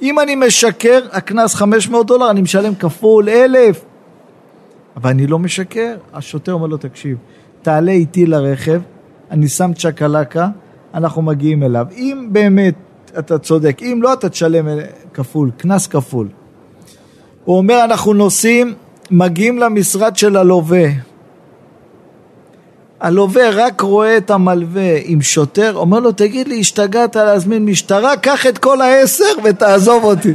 אם 0.01 0.19
אני 0.19 0.35
משקר, 0.35 0.99
הקנס 1.11 1.55
500 1.55 2.07
דולר, 2.07 2.29
אני 2.29 2.41
משלם 2.41 2.75
כפול 2.75 3.29
אלף. 3.29 3.85
אבל 4.95 5.09
אני 5.09 5.27
לא 5.27 5.39
משקר. 5.39 5.95
השוטר 6.13 6.53
אומר 6.53 6.67
לו, 6.67 6.77
תקשיב, 6.77 7.17
תעלה 7.61 7.91
איתי 7.91 8.25
לרכב, 8.25 8.81
אני 9.31 9.47
שם 9.47 9.71
צ'קלקה, 9.73 10.47
אנחנו 10.93 11.21
מגיעים 11.21 11.63
אליו. 11.63 11.85
אם 11.97 12.27
באמת 12.31 12.75
אתה 13.19 13.39
צודק, 13.39 13.79
אם 13.81 13.99
לא, 14.01 14.13
אתה 14.13 14.29
תשלם 14.29 14.67
כפול, 15.13 15.51
קנס 15.57 15.87
כפול. 15.87 16.27
הוא 17.45 17.57
אומר, 17.57 17.83
אנחנו 17.83 18.13
נוסעים, 18.13 18.73
מגיעים 19.11 19.59
למשרד 19.59 20.15
של 20.15 20.37
הלווה. 20.37 20.87
הלווה 22.99 23.49
רק 23.49 23.81
רואה 23.81 24.17
את 24.17 24.31
המלווה 24.31 24.97
עם 25.03 25.21
שוטר, 25.21 25.73
אומר 25.75 25.99
לו, 25.99 26.11
תגיד 26.11 26.47
לי, 26.47 26.59
השתגעת 26.59 27.15
להזמין 27.15 27.65
משטרה? 27.65 28.17
קח 28.17 28.47
את 28.47 28.57
כל 28.57 28.81
העשר 28.81 29.33
ותעזוב 29.43 30.03
אותי. 30.03 30.33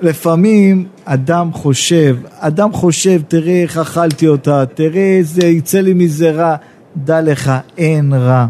לפעמים 0.00 0.86
אדם 1.04 1.52
חושב, 1.52 2.16
אדם 2.38 2.72
חושב, 2.72 3.20
תראה 3.28 3.62
איך 3.62 3.78
אכלתי 3.78 4.28
אותה, 4.28 4.64
תראה 4.74 5.16
איזה, 5.18 5.46
יצא 5.46 5.80
לי 5.80 5.92
מזה 5.92 6.30
רע. 6.30 6.56
דע 6.96 7.20
לך, 7.20 7.52
אין 7.78 8.12
רע. 8.12 8.46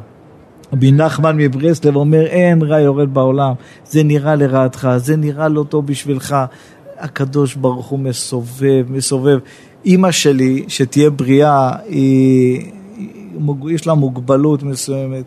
רבי 0.72 0.92
נחמן 0.92 1.36
מברסלב 1.36 1.96
אומר, 1.96 2.26
אין 2.26 2.62
רע 2.62 2.80
יורד 2.80 3.14
בעולם, 3.14 3.52
זה 3.90 4.02
נראה 4.02 4.34
לרעתך, 4.34 4.88
זה 4.96 5.16
נראה 5.16 5.48
לא 5.48 5.64
טוב 5.68 5.86
בשבילך. 5.86 6.36
הקדוש 6.98 7.54
ברוך 7.54 7.86
הוא 7.86 7.98
מסובב, 7.98 8.84
מסובב. 8.88 9.38
אימא 9.84 10.10
שלי, 10.10 10.64
שתהיה 10.68 11.10
בריאה, 11.10 11.72
היא, 11.88 12.72
יש 13.70 13.86
לה 13.86 13.94
מוגבלות 13.94 14.62
מסוימת, 14.62 15.24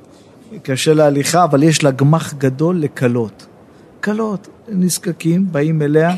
קשה 0.64 0.94
להליכה, 0.94 1.44
אבל 1.44 1.64
יש 1.64 1.84
לה 1.84 1.92
גמח 1.92 2.34
גדול 2.34 2.80
לקלות. 2.80 3.46
קלות, 4.00 4.48
נזקקים, 4.68 5.48
באים 5.52 5.82
אליה, 5.82 6.16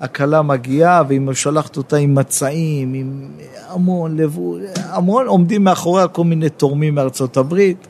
הכלה 0.00 0.42
מגיעה, 0.42 1.02
והיא 1.08 1.20
שולחת 1.32 1.76
אותה 1.76 1.96
עם 1.96 2.14
מצעים, 2.14 2.94
עם 2.94 3.28
המון 3.68 4.16
לבוא, 4.16 4.58
המון, 4.76 5.26
עומדים 5.26 5.64
מאחוריה 5.64 6.08
כל 6.08 6.24
מיני 6.24 6.48
תורמים 6.48 6.94
מארצות 6.94 7.36
הברית, 7.36 7.86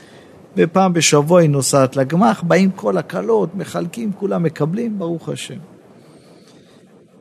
ופעם 0.56 0.92
בשבוע 0.92 1.40
היא 1.40 1.50
נוסעת 1.50 1.96
לגמח, 1.96 2.42
באים 2.42 2.70
כל 2.70 2.98
הכלות, 2.98 3.54
מחלקים, 3.54 4.12
כולם 4.18 4.42
מקבלים, 4.42 4.98
ברוך 4.98 5.28
השם. 5.28 5.75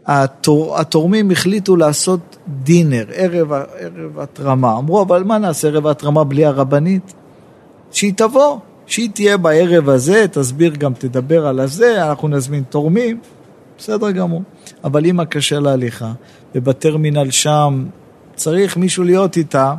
התור, 0.07 0.79
התורמים 0.79 1.31
החליטו 1.31 1.75
לעשות 1.75 2.37
דינר, 2.47 3.05
ערב, 3.13 3.51
ערב 3.51 4.19
התרמה. 4.19 4.77
אמרו, 4.77 5.01
אבל 5.01 5.23
מה 5.23 5.37
נעשה 5.37 5.67
ערב 5.67 5.87
התרמה 5.87 6.23
בלי 6.23 6.45
הרבנית? 6.45 7.13
שהיא 7.91 8.13
תבוא, 8.17 8.57
שהיא 8.85 9.09
תהיה 9.13 9.37
בערב 9.37 9.89
הזה, 9.89 10.25
תסביר 10.31 10.75
גם, 10.75 10.93
תדבר 10.93 11.47
על 11.47 11.59
הזה, 11.59 12.09
אנחנו 12.09 12.27
נזמין 12.27 12.63
תורמים, 12.69 13.19
בסדר 13.77 14.11
גמור. 14.11 14.41
אבל 14.83 15.05
אמא 15.05 15.25
קשה 15.25 15.59
להליכה, 15.59 16.11
ובטרמינל 16.55 17.31
שם 17.31 17.85
צריך 18.35 18.77
מישהו 18.77 19.03
להיות 19.03 19.37
איתה, 19.37 19.73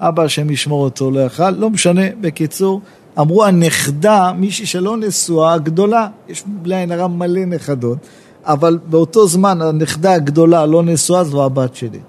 אבא 0.00 0.22
השם 0.22 0.50
ישמור 0.50 0.84
אותו 0.84 1.10
לא 1.10 1.20
יכל, 1.20 1.50
לא 1.50 1.70
משנה, 1.70 2.02
בקיצור, 2.20 2.80
אמרו 3.18 3.44
הנכדה, 3.44 4.32
מישהי 4.36 4.66
שלא 4.66 4.96
נשואה, 4.96 5.58
גדולה, 5.58 6.08
יש 6.28 6.44
בלי 6.46 6.74
עין 6.76 6.92
הרע 6.92 7.06
מלא 7.06 7.44
נכדות, 7.44 7.98
אבל 8.44 8.78
באותו 8.86 9.28
זמן 9.28 9.62
הנכדה 9.62 10.14
הגדולה 10.14 10.66
לא 10.66 10.82
נשואה, 10.82 11.24
זו 11.24 11.44
הבת 11.44 11.74
שלי. 11.74 12.00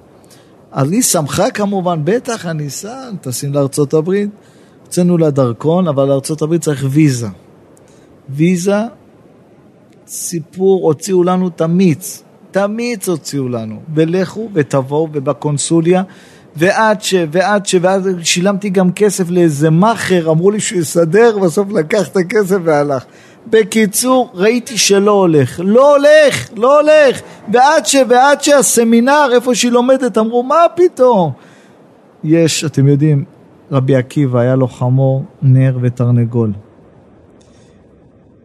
אז 0.72 0.92
היא 0.92 1.02
שמחה 1.02 1.52
כמובן, 1.52 2.00
בטח 2.04 2.46
אני 2.46 2.68
אסע, 2.68 3.10
טסים 3.22 3.54
לארצות 3.54 3.94
הברית, 3.94 4.30
הוצאנו 4.86 5.18
לה 5.18 5.30
דרכון, 5.30 5.88
אבל 5.88 6.06
לארצות 6.06 6.42
הברית 6.42 6.62
צריך 6.62 6.86
ויזה. 6.90 7.28
ויזה, 8.30 8.82
סיפור, 10.08 10.88
הוציאו 10.88 11.24
לנו 11.24 11.48
את 11.48 11.62
המיץ, 11.62 12.24
את 12.52 12.58
המיץ 12.58 13.10
הוציאו 13.10 13.50
לנו, 13.50 13.80
ולכו 13.96 14.50
ותבואו 14.54 15.08
ובקונסוליה, 15.14 16.04
ועד 16.56 17.02
ש... 17.02 17.16
ועד 17.32 17.66
ש... 17.66 17.76
ואז 17.82 18.10
שילמתי 18.24 18.70
גם 18.70 18.92
כסף 18.92 19.30
לאיזה 19.30 19.70
מאכר, 19.70 20.32
אמרו 20.32 20.52
לי 20.52 20.60
שהוא 20.60 20.80
יסדר, 20.80 21.38
בסוף 21.38 21.72
לקח 21.72 22.08
את 22.08 22.18
הכסף 22.18 22.58
והלך. 22.64 23.04
בקיצור, 23.48 24.30
ראיתי 24.34 24.78
שלא 24.78 25.12
הולך. 25.12 25.60
לא 25.64 25.96
הולך, 25.96 26.50
לא 26.56 26.80
הולך. 26.80 27.22
ועד 27.54 27.86
ש... 27.86 27.96
ועד 28.10 28.44
שהסמינר, 28.44 29.30
איפה 29.34 29.56
שהיא 29.56 29.72
לומדת, 29.72 30.18
אמרו, 30.18 30.44
מה 30.44 30.66
פתאום? 30.76 31.32
יש, 32.24 32.66
אתם 32.66 32.88
יודעים, 32.88 33.26
רבי 33.72 33.96
עקיבא, 33.96 34.40
היה 34.40 34.56
לו 34.56 34.68
חמור, 34.68 35.24
נר 35.42 35.78
ותרנגול. 35.82 36.52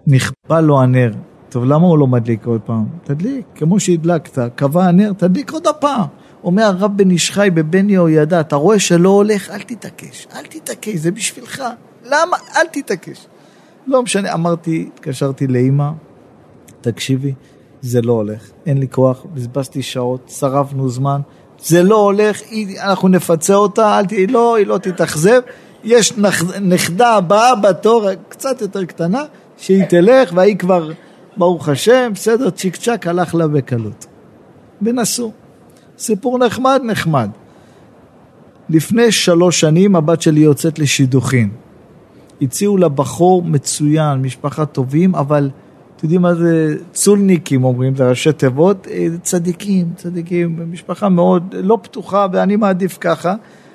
נכבה 0.07 0.61
לו 0.61 0.81
הנר. 0.81 1.13
טוב, 1.49 1.65
למה 1.65 1.87
הוא 1.87 1.99
לא 1.99 2.07
מדליק 2.07 2.47
עוד 2.47 2.61
פעם? 2.61 2.85
תדליק, 3.05 3.47
כמו 3.55 3.81
שהדלקת, 3.81 4.39
קבע 4.55 4.85
הנר, 4.85 5.13
תדליק 5.13 5.53
עוד 5.53 5.67
הפעם. 5.67 6.07
אומר 6.45 6.63
הרב 6.63 6.97
בן 6.97 7.11
איש 7.11 7.31
חי 7.31 7.49
בבן 7.55 7.91
יהוידע, 7.91 8.41
אתה 8.41 8.57
רואה 8.57 8.79
שלא 8.79 9.09
הולך, 9.09 9.51
אל 9.51 9.61
תתעקש, 9.61 10.27
אל 10.35 10.47
תתעקש, 10.47 10.95
זה 10.95 11.11
בשבילך. 11.11 11.63
למה? 12.05 12.37
אל 12.57 12.67
תתעקש. 12.73 13.27
לא 13.87 14.03
משנה, 14.03 14.33
אמרתי, 14.33 14.89
התקשרתי 14.95 15.47
לאימא, 15.47 15.91
תקשיבי, 16.81 17.35
זה 17.81 18.03
לא 18.03 18.13
הולך, 18.13 18.51
אין 18.67 18.79
לי 18.79 18.89
כוח, 18.89 19.27
בזבזתי 19.35 19.83
שעות, 19.83 20.33
שרפנו 20.39 20.89
זמן, 20.89 21.21
זה 21.63 21.83
לא 21.83 21.97
הולך, 21.97 22.41
אנחנו 22.79 23.09
נפצה 23.09 23.55
אותה, 23.55 23.99
אל 23.99 24.07
ת... 24.07 24.13
לא, 24.29 24.57
היא 24.57 24.67
לא 24.67 24.79
תתאכזב, 24.79 25.41
יש 25.85 26.13
נכדה 26.61 27.15
הבאה 27.15 27.55
בתור, 27.55 28.09
קצת 28.29 28.61
יותר 28.61 28.85
קטנה, 28.85 29.23
שהיא 29.59 29.85
תלך, 29.85 30.33
והיא 30.35 30.57
כבר, 30.57 30.91
ברוך 31.37 31.69
השם, 31.69 32.11
בסדר, 32.15 32.51
צ'יק 32.51 32.77
צ'אק, 32.77 33.07
הלך 33.07 33.35
לה 33.35 33.47
בקלות. 33.47 34.07
ונסעו. 34.83 35.33
סיפור 35.99 36.39
נחמד, 36.39 36.81
נחמד. 36.85 37.31
לפני 38.69 39.13
שלוש 39.13 39.61
שנים 39.61 39.97
הבת 39.97 40.23
שלי 40.23 40.41
יוצאת 40.41 40.79
לשידוכים. 40.79 41.66
הציעו 42.43 42.77
לה 42.77 42.89
בחור 42.89 43.43
מצוין, 43.43 44.23
משפחה 44.23 44.67
טובים, 44.67 45.15
אבל 45.15 45.51
אתם 45.97 46.07
יודעים 46.07 46.23
מה 46.23 46.35
זה 46.35 46.77
צולניקים 46.93 47.65
אומרים, 47.65 47.97
זה 47.97 48.09
ראשי 48.09 48.33
תיבות, 48.33 48.87
אה, 48.91 49.07
צדיקים, 49.23 49.87
צדיקים, 49.97 50.73
משפחה 50.73 51.09
מאוד 51.09 51.55
לא 51.59 51.79
פתוחה 51.83 52.27
ואני 52.33 52.57
מעדיף 52.57 52.99
ככה. 53.01 53.35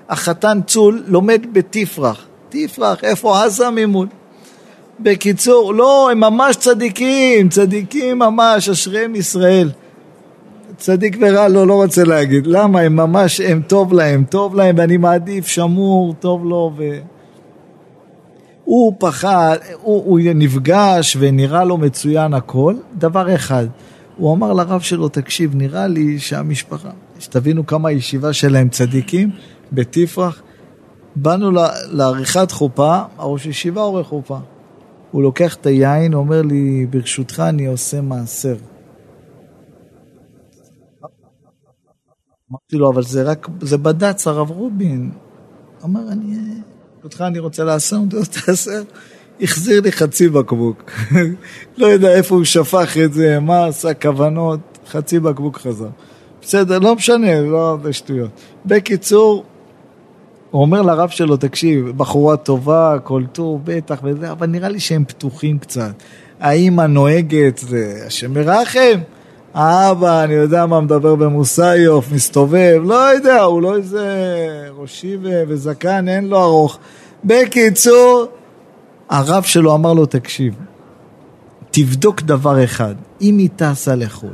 החתן 0.10 0.60
צול 0.67 1.04
לומד 1.08 1.45
בתפרח, 1.54 2.26
תפרח, 2.50 3.04
איפה 3.04 3.43
עזה 3.43 3.69
ממול? 3.69 4.08
בקיצור, 5.00 5.74
לא, 5.74 6.12
הם 6.12 6.19
ממש 6.19 6.56
צדיקים, 6.56 7.50
צדיקים 7.50 8.19
ממש, 8.19 8.69
אשריהם 8.69 9.15
ישראל. 9.15 9.69
צדיק 10.78 11.17
ורע 11.21 11.47
לא, 11.47 11.67
לא 11.67 11.74
רוצה 11.74 12.04
להגיד. 12.04 12.47
למה? 12.47 12.82
הם 12.82 12.95
ממש, 12.95 13.41
הם 13.41 13.62
טוב 13.67 13.93
להם, 13.93 14.24
טוב 14.30 14.56
להם, 14.56 14.76
ואני 14.78 14.97
מעדיף 14.97 15.47
שמור, 15.47 16.13
טוב 16.19 16.45
לו, 16.45 16.71
ו... 16.78 16.84
הוא 18.72 18.94
פחד, 19.00 19.58
הוא, 19.82 20.04
הוא 20.06 20.20
נפגש 20.36 21.18
ונראה 21.20 21.64
לו 21.64 21.78
מצוין 21.78 22.34
הכל, 22.34 22.76
דבר 22.98 23.36
אחד, 23.36 23.66
הוא 24.18 24.34
אמר 24.34 24.54
לרב 24.54 24.82
שלו, 24.82 25.10
תקשיב, 25.10 25.56
נראה 25.56 25.88
לי 25.88 26.20
שהמשפחה, 26.20 26.90
שתבינו 27.20 27.66
כמה 27.66 27.90
הישיבה 27.90 28.34
שלהם 28.34 28.70
צדיקים, 28.70 29.30
בתפרח, 29.72 30.42
באנו 31.16 31.52
לעריכת 31.92 32.52
חופה, 32.52 33.00
הראש 33.18 33.46
ישיבה 33.46 33.82
עורך 33.82 34.08
חופה. 34.08 34.38
הוא 35.12 35.22
לוקח 35.22 35.56
את 35.56 35.66
היין, 35.66 36.14
אומר 36.14 36.42
לי, 36.42 36.86
ברשותך 36.90 37.40
אני 37.40 37.66
עושה 37.66 38.02
מעשר. 38.02 38.56
אמרתי 42.52 42.76
לו, 42.76 42.92
אבל 42.92 43.04
זה 43.04 43.24
רק, 43.24 43.48
זה 43.62 43.78
בד"ץ, 43.78 44.28
הרב 44.28 44.52
רובין. 44.52 45.12
אמר, 45.84 46.12
אני, 46.12 46.36
אותך 47.04 47.22
אני 47.22 47.40
רוצה 47.40 47.64
לעשות, 47.64 48.02
לו, 48.14 48.22
תעשה. 48.26 48.82
החזיר 49.42 49.82
לי 49.82 49.92
חצי 49.92 50.30
בקבוק. 50.30 50.92
לא 51.78 51.88
יודע 51.88 52.16
איפה 52.16 52.36
הוא 52.36 52.44
שפך 52.44 52.98
את 53.06 53.14
זה, 53.14 53.40
מה 53.40 53.66
עשה 53.66 53.94
כוונות, 53.94 54.60
חצי 54.88 55.20
בקבוק 55.20 55.58
חזר. 55.58 55.90
בסדר, 56.42 56.80
לא 56.80 56.96
משנה, 56.96 57.42
לא 57.42 57.70
הרבה 57.70 57.94
שטויות. 57.94 58.30
בקיצור, 58.66 59.44
הוא 60.52 60.62
אומר 60.62 60.82
לרב 60.82 61.10
שלו, 61.10 61.38
תקשיב, 61.38 61.90
בחורה 61.98 62.38
טובה, 62.38 62.98
כל 63.04 63.24
טוב, 63.32 63.62
בטח 63.64 64.00
וזה, 64.04 64.32
אבל 64.32 64.48
נראה 64.48 64.70
לי 64.70 64.80
שהם 64.80 65.06
פתוחים 65.06 65.60
קצת. 65.60 65.94
האמא 66.40 66.82
נוהגת, 66.82 67.58
זה 67.58 68.04
השם 68.08 68.34
מרחם. 68.34 69.00
האבא, 69.54 70.24
אני 70.24 70.34
יודע 70.34 70.66
מה, 70.66 70.82
מדבר 70.82 71.16
במוסאיוף, 71.16 72.12
מסתובב, 72.12 72.82
לא 72.84 72.96
יודע, 72.96 73.42
הוא 73.42 73.62
לא 73.62 73.76
איזה 73.76 74.06
ראשי 74.78 75.18
וזקן, 75.22 76.08
אין 76.08 76.28
לו 76.28 76.44
ארוך. 76.44 76.80
בקיצור, 77.24 78.26
הרב 79.10 79.44
שלו 79.44 79.76
אמר 79.76 79.94
לו, 79.94 80.06
תקשיב, 80.06 80.54
תבדוק 81.72 82.22
דבר 82.22 82.64
אחד, 82.64 82.96
אם 83.22 83.38
היא 83.38 83.50
טסה 83.56 83.96
לחו"ל, 83.96 84.34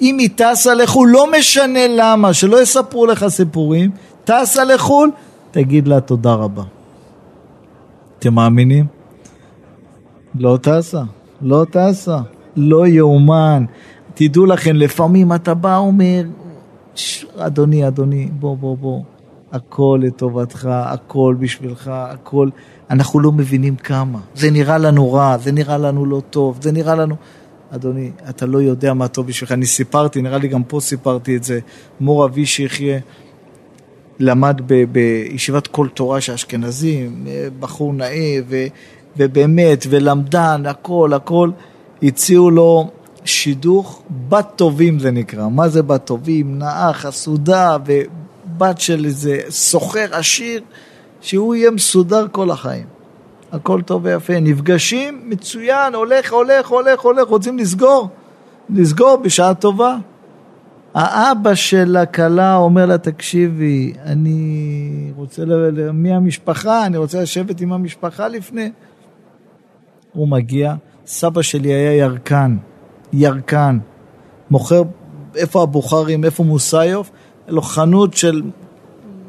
אם 0.00 0.18
היא 0.18 0.30
טסה 0.36 0.74
לחו"ל, 0.74 1.08
לא 1.10 1.26
משנה 1.38 1.86
למה, 1.88 2.34
שלא 2.34 2.62
יספרו 2.62 3.06
לך 3.06 3.28
סיפורים, 3.28 3.90
טסה 4.24 4.64
לחו"ל, 4.64 5.10
תגיד 5.50 5.88
לה 5.88 6.00
תודה 6.00 6.32
רבה. 6.32 6.62
אתם 8.18 8.34
מאמינים? 8.34 8.86
לא 10.34 10.58
טסה, 10.62 11.02
לא 11.42 11.66
טסה, 11.70 12.18
לא 12.56 12.86
יאומן. 12.86 13.64
תדעו 14.18 14.46
לכם, 14.46 14.76
לפעמים 14.76 15.32
אתה 15.32 15.54
בא 15.54 15.76
אומר, 15.76 16.22
אדוני, 17.36 17.88
אדוני, 17.88 18.28
בוא, 18.32 18.56
בוא, 18.56 18.76
בוא, 18.76 19.02
הכל 19.52 20.00
לטובתך, 20.02 20.68
הכל 20.70 21.36
בשבילך, 21.38 21.90
הכל, 21.92 22.48
אנחנו 22.90 23.20
לא 23.20 23.32
מבינים 23.32 23.76
כמה. 23.76 24.18
זה 24.34 24.50
נראה 24.50 24.78
לנו 24.78 25.12
רע, 25.12 25.38
זה 25.38 25.52
נראה 25.52 25.78
לנו 25.78 26.06
לא 26.06 26.22
טוב, 26.30 26.58
זה 26.62 26.72
נראה 26.72 26.94
לנו... 26.94 27.16
אדוני, 27.70 28.10
אתה 28.28 28.46
לא 28.46 28.62
יודע 28.62 28.94
מה 28.94 29.08
טוב 29.08 29.26
בשבילך. 29.26 29.52
אני 29.52 29.66
סיפרתי, 29.66 30.22
נראה 30.22 30.38
לי 30.38 30.48
גם 30.48 30.64
פה 30.64 30.80
סיפרתי 30.80 31.36
את 31.36 31.44
זה, 31.44 31.58
מור 32.00 32.24
אבי 32.24 32.46
שיחיה, 32.46 32.98
למד 34.18 34.60
ב, 34.66 34.84
בישיבת 34.92 35.66
כל 35.66 35.88
תורה 35.88 36.20
של 36.20 36.32
אשכנזים, 36.32 37.26
בחור 37.60 37.92
נאה 37.92 38.38
ו, 38.48 38.56
ובאמת, 39.16 39.86
ולמדן, 39.90 40.62
הכל, 40.66 41.12
הכל, 41.12 41.50
הציעו 42.02 42.50
לו 42.50 42.90
שידוך 43.26 44.02
בת 44.28 44.48
טובים 44.56 44.98
זה 44.98 45.10
נקרא. 45.10 45.48
מה 45.48 45.68
זה 45.68 45.82
בת 45.82 46.04
טובים? 46.04 46.58
נאה, 46.58 46.92
חסודה, 46.92 47.76
ובת 47.86 48.80
של 48.80 49.04
איזה 49.04 49.40
סוחר 49.48 50.06
עשיר, 50.12 50.62
שהוא 51.20 51.54
יהיה 51.54 51.70
מסודר 51.70 52.26
כל 52.32 52.50
החיים. 52.50 52.86
הכל 53.52 53.82
טוב 53.82 54.04
ויפה. 54.04 54.40
נפגשים, 54.40 55.20
מצוין, 55.24 55.94
הולך, 55.94 56.32
הולך, 56.32 56.68
הולך, 56.68 57.00
הולך, 57.00 57.28
רוצים 57.28 57.58
לסגור. 57.58 58.08
לסגור 58.70 59.16
בשעה 59.16 59.54
טובה. 59.54 59.96
האבא 60.94 61.54
של 61.54 61.96
הכלה 61.96 62.56
אומר 62.56 62.86
לה, 62.86 62.98
תקשיבי, 62.98 63.92
אני 64.04 65.12
רוצה, 65.16 65.44
ל... 65.44 65.90
מי 65.90 66.14
המשפחה? 66.14 66.86
אני 66.86 66.96
רוצה 66.96 67.22
לשבת 67.22 67.60
עם 67.60 67.72
המשפחה 67.72 68.28
לפני. 68.28 68.70
הוא 70.12 70.28
מגיע, 70.28 70.74
סבא 71.06 71.42
שלי 71.42 71.68
היה 71.68 71.92
ירקן, 71.92 72.56
ירקן, 73.16 73.78
מוכר, 74.50 74.82
איפה 75.36 75.62
הבוכרים, 75.62 76.24
איפה 76.24 76.44
מוסיוף? 76.44 77.10
לו 77.48 77.62
חנות 77.62 78.14
של, 78.14 78.42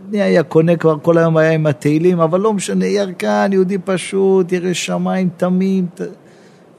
מי 0.09 0.21
היה 0.21 0.43
קונה 0.43 0.75
כבר, 0.75 0.97
כל 1.01 1.17
היום 1.17 1.37
היה 1.37 1.51
עם 1.51 1.67
התהילים, 1.67 2.19
אבל 2.19 2.39
לא 2.39 2.53
משנה, 2.53 2.85
ירקן, 2.85 3.49
יהודי 3.53 3.77
פשוט, 3.77 4.51
ירא 4.51 4.73
שמיים, 4.73 5.29
תמים, 5.37 5.85
ת... 5.95 6.01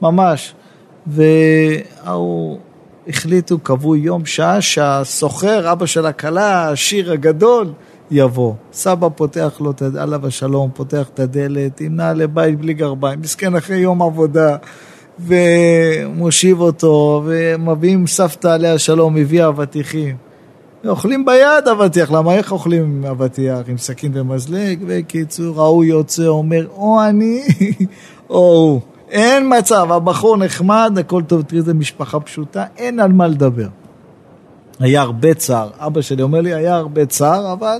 ממש. 0.01 0.53
והוא... 1.07 2.59
החליטו, 3.07 3.59
קבעו 3.59 3.95
יום, 3.95 4.25
שעה, 4.25 4.61
שהסוחר, 4.61 5.71
אבא 5.71 5.85
של 5.85 6.05
הכלה, 6.05 6.65
העשיר 6.65 7.11
הגדול, 7.11 7.71
יבוא. 8.11 8.53
סבא 8.73 9.07
פותח 9.15 9.61
לו, 9.61 9.73
עליו 9.99 10.27
השלום, 10.27 10.69
פותח 10.73 11.09
את 11.13 11.19
הדלת, 11.19 11.81
עם 11.81 11.95
נעלי 11.95 12.27
בית 12.27 12.59
בלי 12.59 12.73
גרביים, 12.73 13.21
מסכן 13.21 13.55
אחרי 13.55 13.77
יום 13.77 14.01
עבודה, 14.01 14.57
ומושיב 15.27 16.61
אותו, 16.61 17.23
ומביאים 17.25 18.07
סבתא 18.07 18.47
עליה 18.47 18.73
השלום, 18.73 19.17
הביאה 19.17 19.47
אבטיחים. 19.47 20.15
אוכלים 20.87 21.25
ביד 21.25 21.67
אבטיח, 21.71 22.11
למה 22.11 22.33
איך 22.33 22.51
אוכלים 22.51 23.05
אבטיח? 23.05 23.57
עם 23.67 23.77
סכין 23.77 24.11
ומזלג? 24.15 24.79
בקיצור, 24.87 25.61
ההוא 25.61 25.83
יוצא, 25.83 26.27
אומר, 26.27 26.67
או 26.75 27.03
אני, 27.03 27.41
או 28.29 28.37
הוא. 28.37 28.81
אין 29.09 29.57
מצב, 29.57 29.91
הבחור 29.91 30.37
נחמד, 30.37 30.97
הכל 30.99 31.23
טוב, 31.23 31.41
תראי, 31.41 31.61
זו 31.61 31.73
משפחה 31.73 32.19
פשוטה, 32.19 32.65
אין 32.77 32.99
על 32.99 33.11
מה 33.11 33.27
לדבר. 33.27 33.67
היה 34.79 35.01
הרבה 35.01 35.33
צער. 35.33 35.69
אבא 35.77 36.01
שלי 36.01 36.21
אומר 36.21 36.41
לי, 36.41 36.53
היה 36.53 36.75
הרבה 36.75 37.05
צער, 37.05 37.53
אבל 37.53 37.77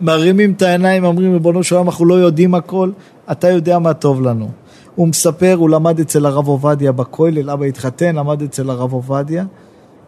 מרימים 0.00 0.52
את 0.52 0.62
העיניים, 0.62 1.04
אומרים, 1.04 1.32
ריבונו 1.32 1.62
של 1.62 1.74
עולם, 1.74 1.86
אנחנו 1.86 2.04
לא 2.04 2.14
יודעים 2.14 2.54
הכל, 2.54 2.90
אתה 3.32 3.48
יודע 3.48 3.78
מה 3.78 3.94
טוב 3.94 4.22
לנו. 4.22 4.48
הוא 4.94 5.08
מספר, 5.08 5.54
הוא 5.58 5.70
למד 5.70 6.00
אצל 6.00 6.26
הרב 6.26 6.48
עובדיה 6.48 6.92
בכולל, 6.92 7.50
אבא 7.50 7.64
התחתן, 7.64 8.16
למד 8.16 8.42
אצל 8.42 8.70
הרב 8.70 8.92
עובדיה, 8.92 9.44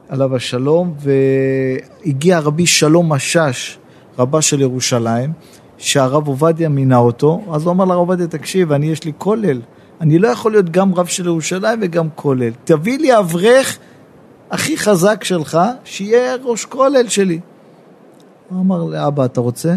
עליו 0.09 0.37
השלום, 0.37 0.95
והגיע 0.99 2.39
רבי 2.39 2.67
שלום 2.67 3.13
משאש, 3.13 3.79
רבה 4.19 4.43
של 4.43 4.61
ירושלים, 4.61 5.33
שהרב 5.79 6.27
עובדיה 6.27 6.69
מינה 6.69 6.97
אותו, 6.97 7.41
אז 7.53 7.65
הוא 7.65 7.73
אמר 7.73 7.85
לרב 7.85 7.99
עובדיה, 7.99 8.27
תקשיב, 8.27 8.73
אני 8.73 8.87
יש 8.87 9.05
לי 9.05 9.13
כולל. 9.19 9.61
אני 10.01 10.19
לא 10.19 10.29
יכול 10.29 10.53
להיות 10.53 10.71
גם 10.71 10.95
רב 10.95 11.07
של 11.07 11.27
ירושלים 11.27 11.79
וגם 11.83 12.09
כולל. 12.15 12.53
תביא 12.65 12.99
לי 12.99 13.19
אברך 13.19 13.79
הכי 14.51 14.77
חזק 14.77 15.25
שלך, 15.25 15.59
שיהיה 15.85 16.37
ראש 16.45 16.65
כולל 16.65 17.09
שלי. 17.09 17.41
הוא 18.49 18.61
אמר 18.61 18.85
לאבא, 18.85 19.25
אתה 19.25 19.41
רוצה? 19.41 19.75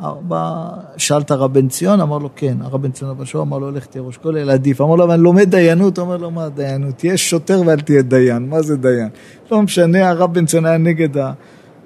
אבא, 0.00 0.68
שאל 0.96 1.20
את 1.20 1.30
הרב 1.30 1.52
בן 1.52 1.68
ציון, 1.68 2.00
אמר 2.00 2.18
לו 2.18 2.28
כן. 2.36 2.56
הרב 2.60 2.82
בן 2.82 2.90
ציון 2.90 3.26
שלו 3.26 3.42
אמר 3.42 3.58
לו, 3.58 3.70
לך 3.70 3.86
תהיה 3.86 4.02
ראש 4.02 4.16
כולל, 4.16 4.50
עדיף. 4.50 4.80
אמר 4.80 4.94
לו, 4.94 5.04
אבל 5.04 5.14
אני 5.14 5.22
לומד 5.22 5.50
דיינות, 5.50 5.98
אומר 5.98 6.16
לו, 6.16 6.30
מה 6.30 6.48
דיינות? 6.48 6.94
תהיה 6.96 7.16
שוטר 7.16 7.62
ואל 7.66 7.80
תהיה 7.80 8.02
דיין. 8.02 8.48
מה 8.48 8.62
זה 8.62 8.76
דיין? 8.76 9.08
לא 9.50 9.62
משנה, 9.62 10.08
הרב 10.08 10.34
בן 10.34 10.46
ציון 10.46 10.66
היה 10.66 10.78
נגד 10.78 11.18
ה... 11.18 11.32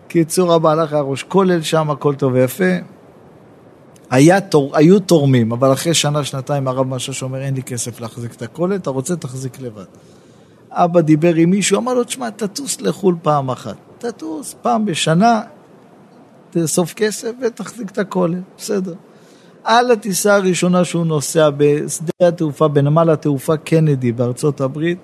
קיצור, 0.09 0.57
אבא 0.57 0.71
הלך, 0.71 0.93
היה 0.93 1.03
ראש 1.03 1.23
כולל 1.23 1.63
שם, 1.63 1.91
הכל 1.91 2.15
טוב 2.15 2.33
ויפה. 2.33 2.65
היה, 4.11 4.41
תור, 4.41 4.77
היו 4.77 5.01
תורמים, 5.01 5.53
אבל 5.53 5.73
אחרי 5.73 5.95
שנה, 5.95 6.25
שנתיים 6.25 6.69
הרב 6.69 6.87
משש 6.87 7.23
אומר, 7.23 7.41
אין 7.43 7.55
לי 7.55 7.63
כסף 7.63 8.01
להחזיק 8.01 8.35
את 8.35 8.43
הכולל, 8.43 8.75
אתה 8.75 8.91
רוצה, 8.91 9.17
תחזיק 9.17 9.61
לבד. 9.61 9.85
אבא 10.71 11.01
דיבר 11.01 11.35
עם 11.35 11.51
מישהו, 11.51 11.79
אמר 11.79 11.95
לו, 11.95 12.05
תשמע, 12.05 12.31
תטוס 12.31 12.81
לחו"ל 12.81 13.17
פעם 13.23 13.51
אחת. 13.51 13.77
תטוס 13.99 14.55
פעם 14.63 14.85
בשנה, 14.85 15.41
תאסוף 16.53 16.95
כסף 16.95 17.31
ותחזיק 17.43 17.91
את 17.91 17.99
הכולל, 17.99 18.41
בסדר. 18.57 18.95
על 19.65 19.91
הטיסה 19.91 20.35
הראשונה 20.35 20.85
שהוא 20.85 21.07
נוסע 21.07 21.51
בשדה 21.57 22.29
התעופה, 22.29 22.69
בנמל 22.69 23.11
התעופה 23.11 23.57
קנדי 23.57 24.13
בארצות 24.13 24.61
הברית, 24.61 24.99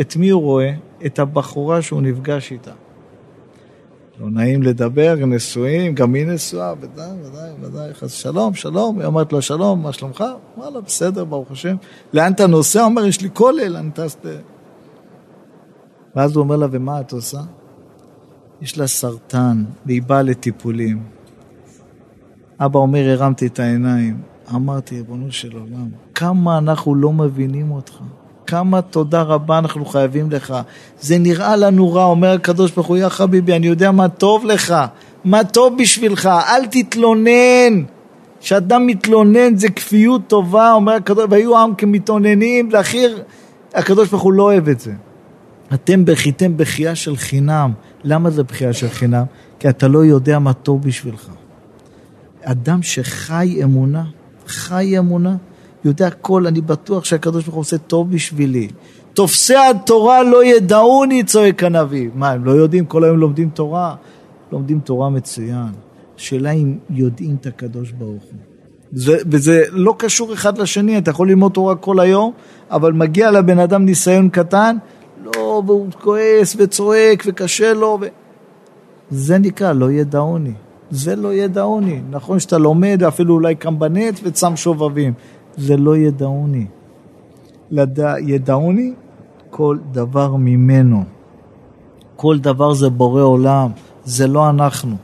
את 0.00 0.16
מי 0.16 0.30
הוא 0.30 0.42
רואה? 0.42 0.72
את 1.06 1.18
הבחורה 1.18 1.82
שהוא 1.82 2.02
נפגש 2.02 2.52
איתה. 2.52 2.70
לא 4.20 4.30
נעים 4.30 4.62
לדבר, 4.62 5.14
נשואים, 5.26 5.94
גם 5.94 6.14
היא 6.14 6.26
נשואה, 6.26 6.74
ודאי, 6.80 7.10
ודאי, 7.24 7.50
ודאי, 7.60 7.94
חס 7.94 8.12
שלום, 8.12 8.54
שלום, 8.54 8.98
היא 8.98 9.06
אומרת 9.06 9.32
לו 9.32 9.42
שלום, 9.42 9.82
מה 9.82 9.92
שלומך? 9.92 10.24
וואלה, 10.56 10.80
בסדר, 10.80 11.24
ברוך 11.24 11.50
השם. 11.50 11.76
לאן 12.12 12.32
אתה 12.32 12.46
נוסע? 12.46 12.80
הוא 12.80 12.88
אומר, 12.88 13.06
יש 13.06 13.20
לי 13.20 13.28
כולל, 13.32 13.76
אני 13.76 13.90
טס... 13.90 14.16
ואז 16.16 16.36
הוא 16.36 16.42
אומר 16.42 16.56
לה, 16.56 16.66
ומה 16.70 17.00
את 17.00 17.12
עושה? 17.12 17.40
יש 18.62 18.78
לה 18.78 18.86
סרטן, 18.86 19.64
והיא 19.86 20.02
באה 20.02 20.22
לטיפולים. 20.22 21.02
אבא 22.60 22.78
אומר, 22.78 23.10
הרמתי 23.10 23.46
את 23.46 23.58
העיניים. 23.58 24.16
אמרתי, 24.54 24.96
ריבונו 24.96 25.32
של 25.32 25.52
עולם, 25.52 25.88
כמה 26.14 26.58
אנחנו 26.58 26.94
לא 26.94 27.12
מבינים 27.12 27.70
אותך. 27.70 27.92
כמה 28.46 28.82
תודה 28.82 29.22
רבה 29.22 29.58
אנחנו 29.58 29.84
חייבים 29.84 30.30
לך. 30.30 30.54
זה 31.00 31.18
נראה 31.18 31.56
לנו 31.56 31.92
רע, 31.92 32.04
אומר 32.04 32.32
הקדוש 32.32 32.70
ברוך 32.70 32.86
הוא, 32.86 32.96
יא 32.96 33.08
חביבי, 33.08 33.56
אני 33.56 33.66
יודע 33.66 33.90
מה 33.90 34.08
טוב 34.08 34.44
לך, 34.44 34.74
מה 35.24 35.44
טוב 35.44 35.78
בשבילך, 35.78 36.26
אל 36.26 36.66
תתלונן. 36.66 37.84
כשאדם 38.40 38.86
מתלונן 38.86 39.56
זה 39.56 39.68
כפיות 39.68 40.22
טובה, 40.26 40.72
אומר 40.72 40.92
הקדוש, 40.92 41.24
והיו 41.30 41.58
עם 41.58 41.74
כמתאוננים, 41.74 42.70
לאחיר, 42.70 43.22
הקדוש 43.74 44.08
ברוך 44.08 44.22
הוא 44.22 44.32
לא 44.32 44.42
אוהב 44.42 44.68
את 44.68 44.80
זה. 44.80 44.92
אתם 45.74 46.04
בכיתם 46.04 46.56
בכייה 46.56 46.94
של 46.94 47.16
חינם. 47.16 47.72
למה 48.04 48.30
זה 48.30 48.42
בכייה 48.42 48.72
של 48.72 48.88
חינם? 48.88 49.24
כי 49.58 49.68
אתה 49.68 49.88
לא 49.88 50.04
יודע 50.04 50.38
מה 50.38 50.52
טוב 50.52 50.82
בשבילך. 50.82 51.28
אדם 52.42 52.82
שחי 52.82 53.60
אמונה, 53.64 54.04
חי 54.46 54.98
אמונה, 54.98 55.36
יודע 55.84 56.06
הכל, 56.06 56.46
אני 56.46 56.60
בטוח 56.60 57.04
שהקדוש 57.04 57.44
ברוך 57.44 57.54
הוא 57.54 57.60
עושה 57.60 57.78
טוב 57.78 58.10
בשבילי. 58.10 58.68
תופסי 59.14 59.54
התורה 59.56 60.22
לא 60.22 60.44
ידעוני, 60.44 61.22
צועק 61.22 61.64
הנביא. 61.64 62.10
מה, 62.14 62.30
הם 62.30 62.44
לא 62.44 62.50
יודעים? 62.50 62.84
כל 62.84 63.04
היום 63.04 63.18
לומדים 63.18 63.50
תורה? 63.50 63.94
לומדים 64.52 64.80
תורה 64.80 65.10
מצוין. 65.10 65.72
השאלה 66.16 66.50
אם 66.50 66.78
יודעים 66.90 67.36
את 67.40 67.46
הקדוש 67.46 67.90
ברוך 67.90 68.22
הוא. 68.22 68.40
זה, 68.92 69.16
וזה 69.30 69.62
לא 69.70 69.94
קשור 69.98 70.32
אחד 70.32 70.58
לשני, 70.58 70.98
אתה 70.98 71.10
יכול 71.10 71.28
ללמוד 71.28 71.52
תורה 71.52 71.74
כל 71.74 72.00
היום, 72.00 72.32
אבל 72.70 72.92
מגיע 72.92 73.30
לבן 73.30 73.58
אדם 73.58 73.84
ניסיון 73.84 74.28
קטן, 74.28 74.76
והוא 75.66 75.86
כועס 76.00 76.56
וצועק 76.58 77.22
וקשה 77.26 77.74
לו. 77.74 77.98
ו... 78.00 78.06
זה 79.10 79.38
נקרא 79.38 79.72
לא 79.72 79.90
ידעוני. 79.90 80.52
זה 80.90 81.16
לא 81.16 81.34
ידעוני. 81.34 82.00
נכון 82.10 82.40
שאתה 82.40 82.58
לומד, 82.58 83.02
אפילו 83.08 83.34
אולי 83.34 83.54
קם 83.54 83.78
בנט 83.78 84.20
וצם 84.22 84.56
שובבים. 84.56 85.12
זה 85.56 85.76
לא 85.76 85.96
ידעוני. 85.96 86.66
לדע, 87.70 88.14
ידעוני 88.20 88.92
כל 89.50 89.78
דבר 89.92 90.36
ממנו. 90.36 91.04
כל 92.16 92.38
דבר 92.38 92.74
זה 92.74 92.90
בורא 92.90 93.22
עולם, 93.22 93.70
זה 94.04 94.26
לא 94.26 94.50
אנחנו. 94.50 94.96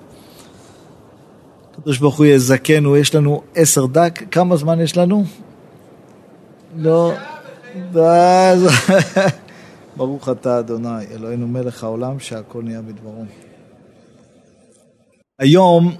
הקדוש 1.72 1.98
ברוך 1.98 2.18
הוא 2.18 2.26
יזכנו, 2.26 2.96
יש 2.96 3.14
לנו 3.14 3.42
עשר 3.54 3.86
דק, 3.86 4.22
כמה 4.30 4.56
זמן 4.56 4.80
יש 4.80 4.96
לנו? 4.96 5.24
לא, 6.76 7.12
ברוך 9.98 10.28
אתה 10.28 10.58
אדוני, 10.58 11.06
אלוהינו 11.10 11.48
מלך 11.48 11.84
העולם 11.84 12.20
שהכל 12.20 12.62
נהיה 12.62 12.82
בדברו. 12.82 13.24
היום 15.38 15.94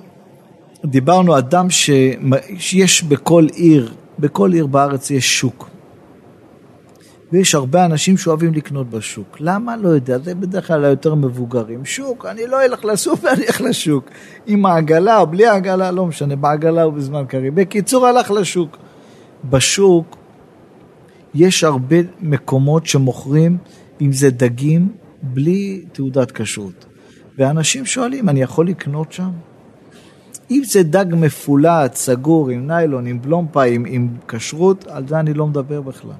דיברנו 0.84 1.38
אדם 1.38 1.66
שיש 2.59 3.03
בכל 3.03 3.46
עיר 3.55 3.94
בכל 4.18 4.53
עיר 4.53 4.66
בארץ 4.66 5.11
יש 5.11 5.38
שוק. 5.38 5.70
ויש 7.32 7.55
הרבה 7.55 7.84
אנשים 7.84 8.16
שאוהבים 8.16 8.55
לקנות 8.55 8.90
בשוק. 8.90 9.36
למה? 9.40 9.76
לא 9.76 9.88
יודע, 9.88 10.18
זה 10.18 10.34
בדרך 10.34 10.66
כלל 10.66 10.84
היותר 10.84 11.14
מבוגרים. 11.14 11.84
שוק, 11.84 12.26
אני 12.26 12.46
לא 12.46 12.64
אלך 12.64 12.84
לסופר, 12.84 13.32
אני 13.32 13.46
אלך 13.46 13.61
לשוק. 13.61 14.05
עם 14.46 14.66
העגלה 14.66 15.18
או 15.18 15.26
בלי 15.26 15.46
העגלה, 15.46 15.90
לא 15.90 16.07
משנה, 16.07 16.36
בעגלה 16.36 16.84
או 16.84 16.92
בזמן 16.92 17.24
קריב. 17.28 17.61
בקיצור, 17.61 18.07
הלך 18.07 18.30
לשוק. 18.30 18.76
בשוק 19.51 20.16
יש 21.34 21.64
הרבה 21.64 21.96
מקומות 22.20 22.86
שמוכרים, 22.86 23.59
אם 24.01 24.12
זה 24.12 24.30
דגים, 24.30 24.88
בלי 25.22 25.84
תעודת 25.92 26.30
כשרות. 26.30 26.86
ואנשים 27.38 27.86
שואלים, 27.86 28.28
אני 28.28 28.42
יכול 28.42 28.68
לקנות 28.68 29.12
שם? 29.12 29.30
אם 30.51 30.62
זה 30.64 30.82
דג 30.82 31.07
מפולט, 31.11 31.94
סגור, 31.94 32.51
עם 32.51 32.66
ניילון, 32.66 33.07
עם 33.07 33.22
בלומפה, 33.22 33.62
עם, 33.62 33.84
עם 33.88 34.09
כשרות, 34.28 34.86
על 34.86 35.09
זה 35.09 35.20
אני 35.20 35.34
לא 35.34 35.46
מדבר 35.46 35.80
בכלל. 35.80 36.11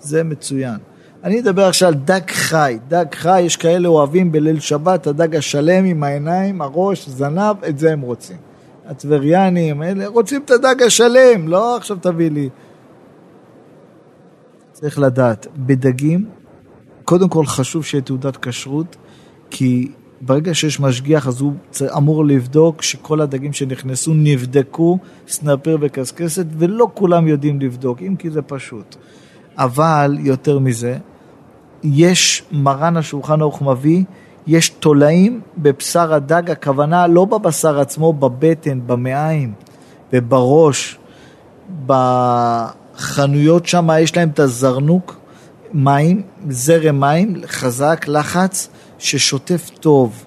זה 0.00 0.24
מצוין. 0.24 0.76
אני 1.24 1.40
מדבר 1.40 1.64
עכשיו 1.64 1.88
על 1.88 1.94
דג 1.94 2.30
חי. 2.30 2.78
דג 2.88 3.04
חי, 3.14 3.40
יש 3.40 3.56
כאלה 3.56 3.88
אוהבים 3.88 4.32
בליל 4.32 4.60
שבת, 4.60 5.06
הדג 5.06 5.36
השלם 5.36 5.84
עם 5.84 6.02
העיניים, 6.02 6.62
הראש, 6.62 7.08
זנב, 7.08 7.64
את 7.68 7.78
זה 7.78 7.92
הם 7.92 8.00
רוצים. 8.00 8.36
הטבריאנים, 8.86 9.82
אלה 9.82 10.06
רוצים 10.06 10.42
את 10.44 10.50
הדג 10.50 10.82
השלם, 10.82 11.48
לא 11.48 11.76
עכשיו 11.76 11.96
תביא 12.00 12.30
לי. 12.30 12.48
צריך 14.72 14.98
לדעת, 14.98 15.46
בדגים, 15.56 16.24
קודם 17.06 17.28
כל 17.28 17.46
חשוב 17.46 17.84
שיהיה 17.84 18.02
תעודת 18.02 18.36
כשרות, 18.36 18.96
כי 19.50 19.90
ברגע 20.20 20.54
שיש 20.54 20.80
משגיח 20.80 21.26
אז 21.26 21.40
הוא 21.40 21.52
אמור 21.96 22.24
לבדוק 22.24 22.82
שכל 22.82 23.20
הדגים 23.20 23.52
שנכנסו 23.52 24.14
נבדקו, 24.14 24.98
סנפר 25.28 25.76
וקסקסת, 25.80 26.46
ולא 26.58 26.88
כולם 26.94 27.28
יודעים 27.28 27.60
לבדוק, 27.60 28.02
אם 28.02 28.16
כי 28.18 28.30
זה 28.30 28.42
פשוט. 28.42 28.96
אבל 29.58 30.16
יותר 30.20 30.58
מזה, 30.58 30.98
יש 31.82 32.42
מרן 32.52 32.96
השולחן 32.96 33.40
ערוך 33.40 33.62
מביא, 33.62 34.04
יש 34.46 34.68
תולעים 34.68 35.40
בבשר 35.58 36.14
הדג, 36.14 36.50
הכוונה 36.50 37.06
לא 37.06 37.24
בבשר 37.24 37.80
עצמו, 37.80 38.12
בבטן, 38.12 38.80
במעיים 38.86 39.52
ובראש. 40.12 40.98
בחנויות 41.86 43.66
שם 43.66 43.88
יש 44.00 44.16
להם 44.16 44.28
את 44.28 44.38
הזרנוק, 44.38 45.16
מים, 45.72 46.22
זרם 46.48 47.00
מים, 47.00 47.34
חזק, 47.46 48.04
לחץ, 48.08 48.68
ששוטף 48.98 49.70
טוב. 49.80 50.24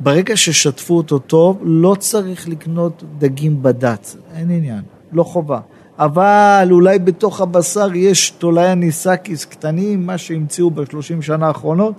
ברגע 0.00 0.36
ששטפו 0.36 0.96
אותו 0.96 1.18
טוב, 1.18 1.58
לא 1.62 1.96
צריך 1.98 2.48
לקנות 2.48 3.04
דגים 3.18 3.62
בד"ץ, 3.62 4.16
אין 4.34 4.50
עניין, 4.50 4.82
לא 5.12 5.22
חובה. 5.22 5.60
אבל 5.98 6.68
אולי 6.70 6.98
בתוך 6.98 7.40
הבשר 7.40 7.94
יש 7.94 8.30
תולעי 8.30 8.68
הניסקיס 8.68 9.44
קטנים, 9.44 10.06
מה 10.06 10.18
שהמציאו 10.18 10.70
בשלושים 10.70 11.22
שנה 11.22 11.46
האחרונות. 11.46 11.94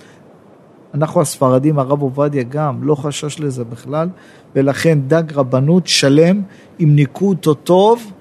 אנחנו 0.94 1.22
הספרדים, 1.22 1.80
הרב 1.80 2.02
עובדיה 2.02 2.44
גם, 2.44 2.84
לא 2.84 2.96
חשש 2.96 3.40
לזה 3.40 3.64
בכלל, 3.64 4.10
ולכן 4.56 5.00
דג 5.08 5.24
רבנות 5.34 5.88
שלם, 5.88 6.42
אם 6.80 6.96
ניקו 6.96 7.30
אותו 7.30 7.54
טוב, 7.54 8.12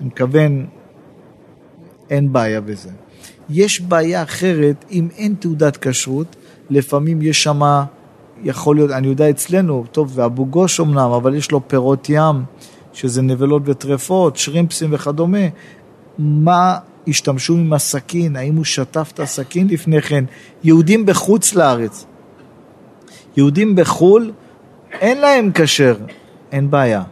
אני 0.00 0.08
מכוון, 0.08 0.66
אין 2.10 2.32
בעיה 2.32 2.60
בזה. 2.60 2.90
יש 3.50 3.80
בעיה 3.80 4.22
אחרת, 4.22 4.84
אם 4.90 5.08
אין 5.16 5.34
תעודת 5.38 5.76
כשרות, 5.76 6.36
לפעמים 6.70 7.22
יש 7.22 7.42
שם, 7.42 7.60
יכול 8.42 8.76
להיות, 8.76 8.90
אני 8.90 9.06
יודע 9.06 9.30
אצלנו, 9.30 9.84
טוב, 9.92 10.12
זה 10.12 10.24
אבו 10.24 10.46
גוש 10.46 10.80
אמנם, 10.80 11.10
אבל 11.10 11.34
יש 11.34 11.50
לו 11.50 11.68
פירות 11.68 12.06
ים, 12.08 12.42
שזה 12.92 13.22
נבלות 13.22 13.62
וטרפות, 13.64 14.36
שרימפסים 14.36 14.90
וכדומה. 14.92 15.46
מה 16.18 16.78
השתמשו 17.08 17.54
עם 17.54 17.72
הסכין? 17.72 18.36
האם 18.36 18.56
הוא 18.56 18.64
שטף 18.64 19.10
את 19.14 19.20
הסכין 19.20 19.68
לפני 19.68 20.02
כן? 20.02 20.24
יהודים 20.64 21.06
בחוץ 21.06 21.54
לארץ. 21.54 22.06
יהודים 23.36 23.76
בחו"ל, 23.76 24.32
אין 24.92 25.18
להם 25.18 25.50
כשר, 25.54 25.96
אין 26.52 26.70
בעיה. 26.70 27.02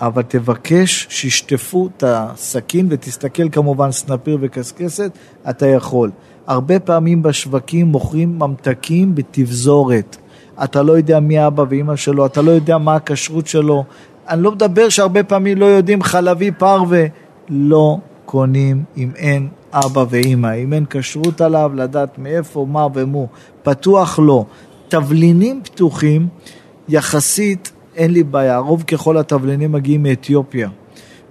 אבל 0.00 0.22
תבקש 0.22 1.06
שישטפו 1.10 1.88
את 1.96 2.04
הסכין 2.06 2.86
ותסתכל 2.90 3.48
כמובן 3.48 3.92
סנפיר 3.92 4.38
וקסקסת, 4.40 5.12
אתה 5.50 5.66
יכול. 5.66 6.10
הרבה 6.46 6.80
פעמים 6.80 7.22
בשווקים 7.22 7.86
מוכרים 7.86 8.38
ממתקים 8.38 9.14
בתבזורת. 9.14 10.16
אתה 10.64 10.82
לא 10.82 10.92
יודע 10.92 11.20
מי 11.20 11.46
אבא 11.46 11.64
ואימא 11.68 11.96
שלו, 11.96 12.26
אתה 12.26 12.42
לא 12.42 12.50
יודע 12.50 12.78
מה 12.78 12.94
הכשרות 12.94 13.46
שלו. 13.46 13.84
אני 14.28 14.42
לא 14.42 14.52
מדבר 14.52 14.88
שהרבה 14.88 15.22
פעמים 15.22 15.58
לא 15.58 15.64
יודעים 15.64 16.02
חלבי 16.02 16.50
פרווה. 16.50 17.06
לא 17.48 17.98
קונים 18.24 18.84
אם 18.96 19.10
אין 19.16 19.48
אבא 19.72 20.04
ואימא. 20.10 20.54
אם 20.54 20.72
אין 20.72 20.84
כשרות 20.90 21.40
עליו, 21.40 21.72
לדעת 21.74 22.18
מאיפה, 22.18 22.66
מה 22.70 22.86
ומו. 22.94 23.26
פתוח 23.62 24.18
לא. 24.22 24.44
תבלינים 24.88 25.60
פתוחים, 25.64 26.28
יחסית 26.88 27.72
אין 27.98 28.12
לי 28.12 28.22
בעיה. 28.22 28.58
רוב 28.58 28.82
ככל 28.82 29.16
התבלינים 29.16 29.72
מגיעים 29.72 30.02
מאתיופיה. 30.02 30.68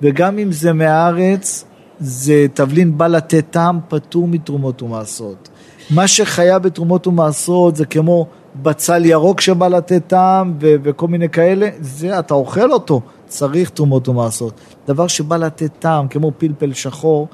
וגם 0.01 0.39
אם 0.39 0.51
זה 0.51 0.73
מהארץ, 0.73 1.65
זה 1.99 2.45
תבלין 2.53 2.97
בא 2.97 3.07
לתת 3.07 3.45
טעם 3.49 3.79
פטור 3.87 4.27
מתרומות 4.27 4.81
ומעשרות. 4.81 5.49
מה 5.89 6.07
שחייב 6.07 6.63
בתרומות 6.63 7.07
ומעשרות 7.07 7.75
זה 7.75 7.85
כמו 7.85 8.27
בצל 8.61 9.05
ירוק 9.05 9.41
שבא 9.41 9.67
לתת 9.67 10.07
טעם 10.07 10.53
ו- 10.61 10.75
וכל 10.83 11.07
מיני 11.07 11.29
כאלה, 11.29 11.69
זה 11.79 12.19
אתה 12.19 12.33
אוכל 12.33 12.71
אותו, 12.71 13.01
צריך 13.27 13.69
תרומות 13.69 14.09
ומעשרות. 14.09 14.59
דבר 14.87 15.07
שבא 15.07 15.37
לתת 15.37 15.71
טעם, 15.79 16.07
כמו 16.07 16.31
פלפל 16.37 16.73
שחור, 16.73 17.27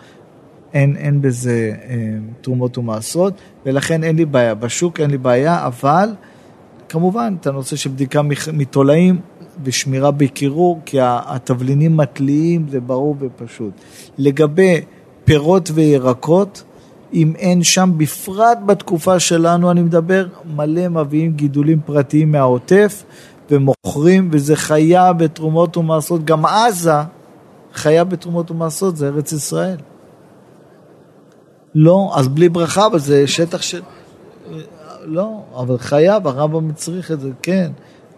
אין, 0.73 0.95
אין 0.95 1.21
בזה 1.21 1.71
אה, 1.89 1.95
תרומות 2.41 2.77
ומעשרות, 2.77 3.33
ולכן 3.65 4.03
אין 4.03 4.15
לי 4.15 4.25
בעיה. 4.25 4.53
בשוק 4.53 4.99
אין 4.99 5.11
לי 5.11 5.17
בעיה, 5.17 5.67
אבל 5.67 6.09
כמובן, 6.93 7.35
את 7.41 7.47
הנושא 7.47 7.75
של 7.75 7.89
בדיקה 7.89 8.21
מתולעים, 8.53 9.19
ושמירה 9.63 10.11
בקירור, 10.11 10.79
כי 10.85 10.97
התבלינים 11.01 11.97
מתליים, 11.97 12.65
זה 12.69 12.79
ברור 12.79 13.15
ופשוט. 13.19 13.73
לגבי 14.17 14.81
פירות 15.25 15.71
וירקות, 15.73 16.63
אם 17.13 17.33
אין 17.37 17.63
שם, 17.63 17.91
בפרט 17.97 18.57
בתקופה 18.65 19.19
שלנו, 19.19 19.71
אני 19.71 19.81
מדבר, 19.81 20.27
מלא 20.55 20.87
מביאים 20.87 21.31
גידולים 21.31 21.79
פרטיים 21.85 22.31
מהעוטף 22.31 23.03
ומוכרים, 23.51 24.29
וזה 24.31 24.55
חיה 24.55 25.13
בתרומות 25.13 25.77
ומעשרות. 25.77 26.25
גם 26.25 26.45
עזה 26.45 26.93
חיה 27.73 28.03
בתרומות 28.03 28.51
ומעשרות, 28.51 28.97
זה 28.97 29.07
ארץ 29.07 29.31
ישראל. 29.31 29.77
לא, 31.75 32.11
אז 32.15 32.27
בלי 32.27 32.49
ברכה, 32.49 32.85
אבל 32.85 32.99
זה 32.99 33.27
שטח 33.27 33.61
של... 33.61 33.81
לא, 35.05 35.41
אבל 35.55 35.77
חייב, 35.77 36.27
הרמב"ם 36.27 36.73
צריך 36.73 37.11
את 37.11 37.19
זה, 37.19 37.29
כן. 37.41 37.71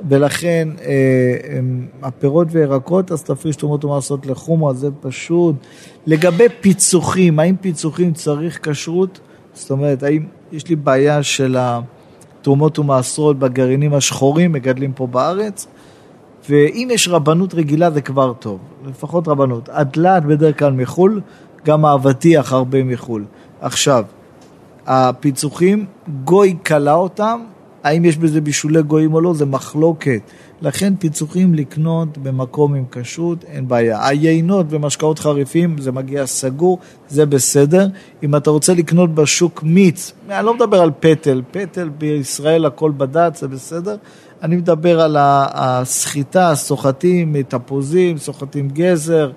ולכן 0.09 0.67
אה, 0.81 1.59
הפירות 2.01 2.47
וירקות, 2.51 3.11
אז 3.11 3.23
תפריש 3.23 3.55
תרומות 3.55 3.85
ומעשרות 3.85 4.25
לחומרה, 4.25 4.73
זה 4.73 4.89
פשוט. 5.01 5.55
לגבי 6.07 6.45
פיצוחים, 6.61 7.39
האם 7.39 7.55
פיצוחים 7.55 8.13
צריך 8.13 8.69
כשרות? 8.69 9.19
זאת 9.53 9.71
אומרת, 9.71 10.03
האם 10.03 10.25
יש 10.51 10.67
לי 10.67 10.75
בעיה 10.75 11.23
של 11.23 11.57
התרומות 11.59 12.79
ומעשרות 12.79 13.39
בגרעינים 13.39 13.93
השחורים, 13.93 14.51
מגדלים 14.51 14.93
פה 14.93 15.07
בארץ? 15.07 15.67
ואם 16.49 16.87
יש 16.91 17.07
רבנות 17.07 17.53
רגילה 17.53 17.91
זה 17.91 18.01
כבר 18.01 18.33
טוב, 18.33 18.59
לפחות 18.87 19.27
רבנות. 19.27 19.69
הדלת 19.71 20.25
בדרך 20.25 20.59
כלל 20.59 20.73
מחו"ל, 20.73 21.21
גם 21.65 21.85
האבטיח 21.85 22.53
הרבה 22.53 22.83
מחו"ל. 22.83 23.25
עכשיו, 23.61 24.05
הפיצוחים, 24.87 25.85
גוי 26.23 26.55
קלה 26.63 26.93
אותם, 26.93 27.39
האם 27.83 28.05
יש 28.05 28.17
בזה 28.17 28.41
בישולי 28.41 28.83
גויים 28.83 29.13
או 29.13 29.21
לא, 29.21 29.33
זה 29.33 29.45
מחלוקת. 29.45 30.21
לכן 30.61 30.95
פיצוחים 30.95 31.53
לקנות 31.53 32.17
במקום 32.17 32.73
עם 32.73 32.83
כשרות, 32.91 33.43
אין 33.43 33.67
בעיה. 33.67 34.07
היינות 34.07 34.65
ומשקאות 34.69 35.19
חריפים, 35.19 35.77
זה 35.77 35.91
מגיע 35.91 36.25
סגור, 36.25 36.79
זה 37.09 37.25
בסדר. 37.25 37.87
אם 38.23 38.35
אתה 38.35 38.49
רוצה 38.49 38.73
לקנות 38.73 39.15
בשוק 39.15 39.63
מיץ, 39.63 40.11
אני 40.29 40.45
לא 40.45 40.53
מדבר 40.53 40.81
על 40.81 40.91
פטל, 40.99 41.41
פטל 41.51 41.89
בישראל 41.89 42.65
הכל 42.65 42.91
בדת, 42.91 43.35
זה 43.35 43.47
בסדר. 43.47 43.95
אני 44.41 44.55
מדבר 44.55 45.01
על 45.01 45.17
הסחיטה, 45.19 46.49
הסוחטים, 46.49 47.41
תפוזים, 47.41 48.17
סוחטים 48.17 48.69
גזר, 48.69 49.31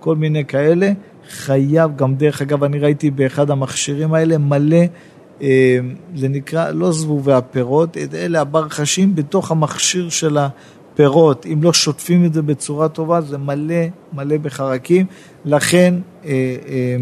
כל 0.00 0.16
מיני 0.16 0.44
כאלה. 0.44 0.92
חייב, 1.30 1.96
גם 1.96 2.14
דרך 2.14 2.42
אגב, 2.42 2.64
אני 2.64 2.78
ראיתי 2.78 3.10
באחד 3.10 3.50
המכשירים 3.50 4.14
האלה 4.14 4.38
מלא 4.38 4.84
אה, 5.42 5.78
זה 6.16 6.28
נקרא 6.28 6.70
לא 6.70 6.92
זבובי 6.92 7.32
הפירות, 7.32 7.96
אלה 8.14 8.40
הברחשים 8.40 9.14
בתוך 9.14 9.50
המכשיר 9.50 10.08
של 10.08 10.38
הפירות. 10.38 11.46
אם 11.52 11.62
לא 11.62 11.72
שוטפים 11.72 12.24
את 12.24 12.34
זה 12.34 12.42
בצורה 12.42 12.88
טובה, 12.88 13.20
זה 13.20 13.38
מלא 13.38 13.84
מלא 14.12 14.36
בחרקים. 14.36 15.06
לכן 15.44 15.94
אה, 16.24 16.30
אה, 16.68 16.96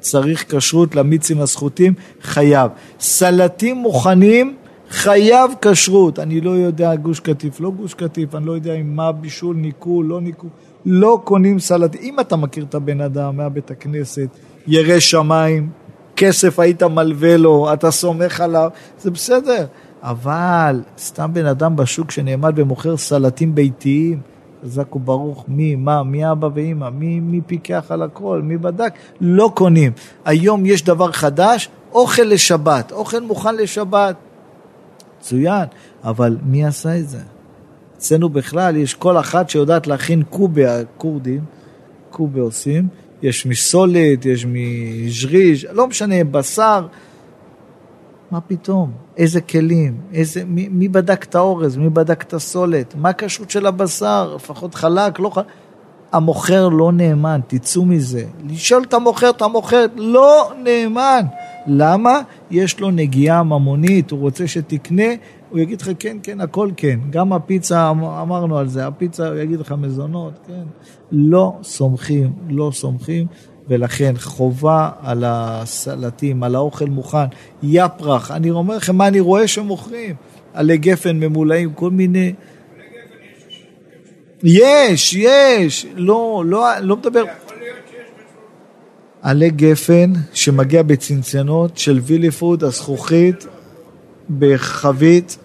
צריך 0.00 0.56
כשרות 0.56 0.94
למיצים 0.94 1.40
הסחוטים, 1.40 1.94
חייב. 2.22 2.70
סלטים 3.00 3.76
מוכנים, 3.76 4.56
חייב 4.90 5.50
כשרות. 5.62 6.18
אני 6.18 6.40
לא 6.40 6.50
יודע 6.50 6.94
גוש 6.94 7.20
קטיף, 7.20 7.60
לא 7.60 7.70
גוש 7.70 7.94
קטיף, 7.94 8.34
אני 8.34 8.46
לא 8.46 8.52
יודע 8.52 8.74
אם 8.74 8.96
מה 8.96 9.12
בישול, 9.12 9.56
ניקו, 9.56 10.02
לא 10.02 10.20
ניקו. 10.20 10.46
לא 10.86 11.20
קונים 11.24 11.58
סלטים. 11.58 12.00
אם 12.02 12.20
אתה 12.20 12.36
מכיר 12.36 12.64
את 12.64 12.74
הבן 12.74 13.00
אדם 13.00 13.36
מהבית 13.36 13.70
הכנסת, 13.70 14.28
ירא 14.66 14.98
שמיים, 14.98 15.70
כסף 16.16 16.58
היית 16.58 16.82
מלווה 16.82 17.36
לו, 17.36 17.72
אתה 17.72 17.90
סומך 17.90 18.40
עליו, 18.40 18.70
זה 18.98 19.10
בסדר. 19.10 19.66
אבל 20.02 20.82
סתם 20.98 21.30
בן 21.32 21.46
אדם 21.46 21.76
בשוק 21.76 22.10
שנעמד 22.10 22.52
ומוכר 22.56 22.96
סלטים 22.96 23.54
ביתיים, 23.54 24.20
חזק 24.64 24.96
וברוך, 24.96 25.44
מי, 25.48 25.74
מה, 25.74 26.02
מי 26.02 26.32
אבא 26.32 26.48
ואימא, 26.54 26.90
מי, 26.90 27.20
מי 27.20 27.40
פיקח 27.46 27.86
על 27.88 28.02
הכל, 28.02 28.40
מי 28.44 28.56
בדק, 28.56 28.92
לא 29.20 29.52
קונים. 29.54 29.92
היום 30.24 30.66
יש 30.66 30.84
דבר 30.84 31.12
חדש, 31.12 31.68
אוכל 31.92 32.22
לשבת, 32.22 32.92
אוכל 32.92 33.20
מוכן 33.20 33.56
לשבת. 33.56 34.16
מצוין, 35.18 35.64
אבל 36.04 36.36
מי 36.42 36.64
עשה 36.64 36.98
את 36.98 37.08
זה? 37.08 37.18
אצלנו 38.02 38.28
בכלל 38.28 38.76
יש 38.76 38.94
כל 38.94 39.18
אחת 39.18 39.50
שיודעת 39.50 39.86
להכין 39.86 40.22
קובה, 40.30 40.80
הכורדים, 40.80 41.40
קובה 42.10 42.40
עושים, 42.40 42.88
יש 43.22 43.46
מסולת, 43.46 44.26
יש 44.26 44.46
מז'ריז', 44.48 45.64
לא 45.72 45.86
משנה, 45.86 46.24
בשר, 46.24 46.86
מה 48.30 48.40
פתאום? 48.40 48.92
איזה 49.16 49.40
כלים? 49.40 50.00
איזה, 50.12 50.44
מי, 50.44 50.68
מי 50.68 50.88
בדק 50.88 51.24
את 51.24 51.34
האורז? 51.34 51.76
מי 51.76 51.90
בדק 51.90 52.22
את 52.22 52.34
הסולת? 52.34 52.94
מה 52.94 53.08
הכשרות 53.08 53.50
של 53.50 53.66
הבשר? 53.66 54.34
לפחות 54.36 54.74
חלק, 54.74 55.18
לא 55.18 55.30
חלק? 55.30 55.46
המוכר 56.12 56.68
לא 56.68 56.92
נאמן, 56.92 57.40
תצאו 57.46 57.84
מזה. 57.84 58.24
לשאול 58.48 58.82
את 58.82 58.94
המוכר, 58.94 59.30
את 59.30 59.42
המוכר, 59.42 59.86
לא 59.96 60.52
נאמן. 60.62 61.22
למה? 61.66 62.20
יש 62.50 62.80
לו 62.80 62.90
נגיעה 62.90 63.42
ממונית, 63.42 64.10
הוא 64.10 64.20
רוצה 64.20 64.48
שתקנה, 64.48 65.12
הוא 65.52 65.60
יגיד 65.60 65.80
לך 65.80 65.90
כן, 65.98 66.16
כן, 66.22 66.40
הכל 66.40 66.70
כן. 66.76 67.00
גם 67.10 67.32
הפיצה, 67.32 67.90
אמרנו 67.90 68.58
על 68.58 68.68
זה, 68.68 68.86
הפיצה, 68.86 69.28
הוא 69.28 69.36
יגיד 69.36 69.60
לך 69.60 69.74
מזונות, 69.78 70.32
כן. 70.46 70.62
לא 71.12 71.52
סומכים, 71.62 72.32
לא 72.48 72.70
סומכים. 72.74 73.26
ולכן 73.68 74.14
חובה 74.18 74.90
על 75.02 75.24
הסלטים, 75.26 76.42
על 76.42 76.54
האוכל 76.54 76.84
מוכן, 76.84 77.24
יפרח, 77.62 78.30
אני 78.30 78.50
אומר 78.50 78.76
לכם 78.76 78.96
מה 78.96 79.08
אני 79.08 79.20
רואה 79.20 79.48
שמוכרים, 79.48 80.14
עלי 80.54 80.78
גפן 80.78 81.20
ממולאים, 81.20 81.72
כל 81.72 81.90
מיני... 81.90 82.32
יש, 84.42 85.14
יש, 85.14 85.86
לא, 85.94 86.42
לא, 86.46 86.78
לא 86.80 86.96
מדבר... 86.96 87.24
עלי 89.22 89.50
גפן 89.50 90.12
שמגיע 90.32 90.82
בצנצנות 90.82 91.78
של 91.78 92.00
וילי 92.02 92.30
פוד, 92.30 92.64
הזכוכית, 92.64 93.46
בחבית, 94.38 95.38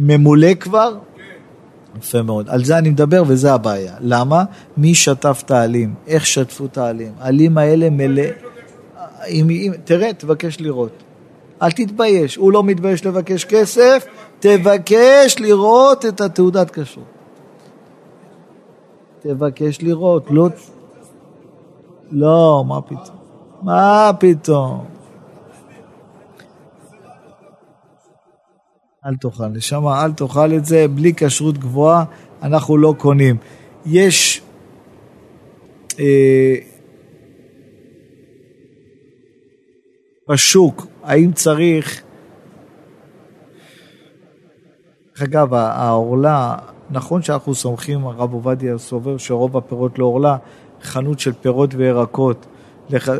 ממולא 0.00 0.54
כבר, 0.54 0.96
יפה 1.98 2.22
מאוד. 2.22 2.48
על 2.48 2.64
זה 2.64 2.78
אני 2.78 2.90
מדבר 2.90 3.22
וזה 3.26 3.52
הבעיה. 3.54 3.94
למה? 4.00 4.44
מי 4.76 4.94
שטף 4.94 5.42
את 5.44 5.50
העלים? 5.50 5.94
איך 6.06 6.26
שטפו 6.26 6.66
את 6.66 6.78
העלים? 6.78 7.12
העלים 7.20 7.58
האלה 7.58 7.90
מלא... 7.90 8.22
תראה, 9.84 10.12
תבקש 10.12 10.60
לראות. 10.60 10.92
אל 11.62 11.70
תתבייש. 11.70 12.36
הוא 12.36 12.52
לא 12.52 12.62
מתבייש 12.62 13.06
לבקש 13.06 13.44
כסף, 13.44 14.06
תבקש 14.40 15.38
לראות 15.38 16.06
את 16.06 16.20
התעודת 16.20 16.70
כשרות. 16.70 17.04
תבקש 19.20 19.82
לראות, 19.82 20.26
לא... 20.30 20.48
לא, 22.12 22.64
מה 22.68 22.80
פתאום? 22.82 23.16
מה 23.62 24.10
פתאום? 24.18 24.84
אל 29.06 29.16
תאכל, 29.16 29.46
נשמה, 29.46 30.04
אל 30.04 30.12
תאכל 30.12 30.54
את 30.54 30.64
זה, 30.64 30.88
בלי 30.88 31.12
כשרות 31.16 31.58
גבוהה, 31.58 32.04
אנחנו 32.42 32.76
לא 32.76 32.94
קונים. 32.98 33.36
יש 33.86 34.42
אה, 36.00 36.54
בשוק, 40.28 40.86
האם 41.02 41.32
צריך, 41.32 42.02
דרך 45.08 45.22
אגב, 45.22 45.54
העורלה, 45.54 46.56
נכון 46.90 47.22
שאנחנו 47.22 47.54
סומכים, 47.54 48.06
הרב 48.06 48.32
עובדיה 48.32 48.78
סובר 48.78 49.18
שרוב 49.18 49.56
הפירות 49.56 49.98
לא 49.98 50.04
עורלה, 50.04 50.36
חנות 50.82 51.20
של 51.20 51.32
פירות 51.32 51.74
וירקות, 51.74 52.46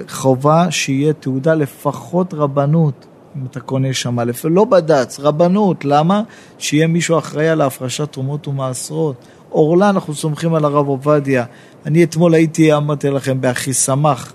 חובה 0.09 0.71
שיהיה 0.71 1.13
תעודה 1.13 1.55
לפחות 1.55 2.35
רבנות. 2.35 3.07
אם 3.37 3.47
אתה 3.51 3.61
קונה 3.61 3.93
שם 3.93 4.21
א', 4.21 4.33
לא 4.45 4.65
בד"ץ, 4.65 5.21
רבנות, 5.21 5.85
למה? 5.85 6.23
שיהיה 6.59 6.87
מישהו 6.87 7.19
אחראי 7.19 7.49
על 7.49 7.61
ההפרשת 7.61 8.13
תרומות 8.13 8.49
ומעשרות. 8.49 9.17
עורלה, 9.49 9.91
אנחנו 9.91 10.15
סומכים 10.15 10.55
על 10.55 10.65
הרב 10.65 10.89
עובדיה. 10.89 11.45
אני 11.87 12.05
אתמול 12.05 12.35
הייתי, 12.35 12.75
אמרתי 12.75 13.11
לכם, 13.11 13.41
באחי 13.41 13.73
סמך, 13.73 14.33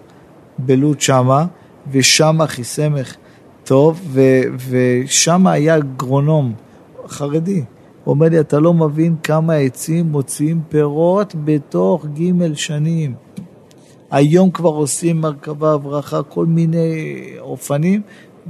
בלוד 0.57 1.01
שמה, 1.01 1.45
ושם 1.91 2.41
אחי 2.41 2.63
סמך 2.63 3.15
טוב, 3.63 4.01
ו, 4.07 4.21
ושם 4.69 5.47
היה 5.47 5.77
אגרונום 5.77 6.53
חרדי. 7.07 7.63
הוא 8.03 8.13
אומר 8.13 8.29
לי, 8.29 8.39
אתה 8.39 8.59
לא 8.59 8.73
מבין 8.73 9.15
כמה 9.23 9.53
עצים 9.53 10.11
מוציאים 10.11 10.61
פירות 10.69 11.35
בתוך 11.43 12.05
ג' 12.05 12.53
שנים. 12.53 13.15
היום 14.11 14.51
כבר 14.51 14.69
עושים 14.69 15.21
מרכבה, 15.21 15.73
הברכה, 15.73 16.23
כל 16.23 16.45
מיני 16.45 16.93
אופנים, 17.39 18.01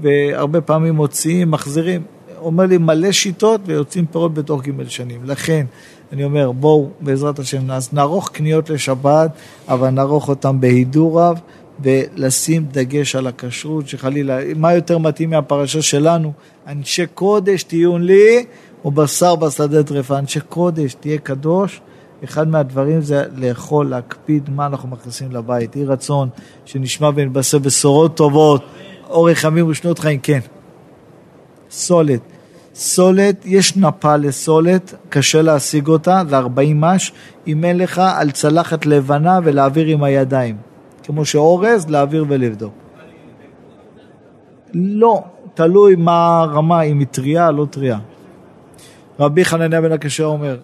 והרבה 0.02 0.62
פעמים 0.62 0.96
מוציאים, 0.96 1.52
מחזירים. 1.52 2.02
אומר 2.38 2.66
לי 2.66 2.78
מלא 2.78 3.12
שיטות 3.12 3.62
ויוצאים 3.66 4.06
פירות 4.06 4.34
בתוך 4.34 4.62
ג' 4.68 4.88
שנים. 4.88 5.22
לכן, 5.26 5.66
אני 6.14 6.24
אומר, 6.24 6.52
בואו, 6.52 6.90
בעזרת 7.02 7.40
השם, 7.40 7.68
נערוך 7.94 8.30
קניות 8.30 8.70
לשבת, 8.70 9.32
אבל 9.68 9.90
נערוך 9.90 10.30
אותן 10.30 10.60
בהידור 10.60 11.22
רב, 11.22 11.40
ולשים 11.80 12.66
דגש 12.72 13.16
על 13.16 13.28
הכשרות, 13.28 13.88
שחלילה, 13.88 14.40
מה 14.56 14.74
יותר 14.74 14.98
מתאים 14.98 15.30
מהפרשה 15.30 15.82
שלנו? 15.82 16.32
אנשי 16.68 17.06
קודש 17.08 17.64
תהיו 17.64 17.98
לי, 17.98 18.46
ובשר 18.86 19.36
בשדה 19.36 19.84
טרפה. 19.84 20.20
אנשי 20.20 20.40
קודש, 20.40 20.94
תהיה 20.94 21.18
קדוש. 21.18 21.82
אחד 22.24 22.48
מהדברים 22.48 23.02
זה 23.02 23.24
לאכול, 23.36 23.90
להקפיד 23.90 24.50
מה 24.50 24.66
אנחנו 24.66 24.90
מכניסים 24.90 25.32
לבית. 25.32 25.76
יהי 25.76 25.86
רצון 25.86 26.30
שנשמע 26.66 27.10
ונתבשר 27.16 27.60
בשורות 27.60 28.18
טובות. 28.18 28.64
אורך 29.10 29.44
ימים 29.44 29.68
ושנות 29.68 30.00
חיים, 30.00 30.20
כן. 30.20 30.40
סולת. 31.70 32.22
סולת, 32.76 33.46
יש 33.46 33.78
נפה 33.78 34.16
לסולת, 34.16 34.94
קשה 35.10 35.42
להשיג 35.42 35.88
אותה, 35.88 36.22
זה 36.30 36.38
40 36.38 36.82
מש, 36.82 37.12
אם 37.48 37.66
אין 37.66 37.78
לך 37.78 38.02
על 38.16 38.32
צלחת 38.32 38.86
לבנה 38.86 39.40
ולהעביר 39.44 39.88
עם 39.88 40.04
הידיים. 40.04 40.58
כמו 41.04 41.26
שאורז, 41.26 41.90
להעביר 41.90 42.26
ולבדוק. 42.28 42.74
לא, 44.74 45.24
תלוי 45.54 45.96
מה 45.96 46.40
הרמה, 46.40 46.82
אם 46.82 47.00
היא 47.00 47.08
טריה, 47.08 47.52
לא 47.52 47.66
טריה. 47.70 47.98
רבי 49.20 49.46
חנניה 49.46 49.82
בן 49.82 49.92
הקשה 49.92 50.24
אומר, 50.24 50.58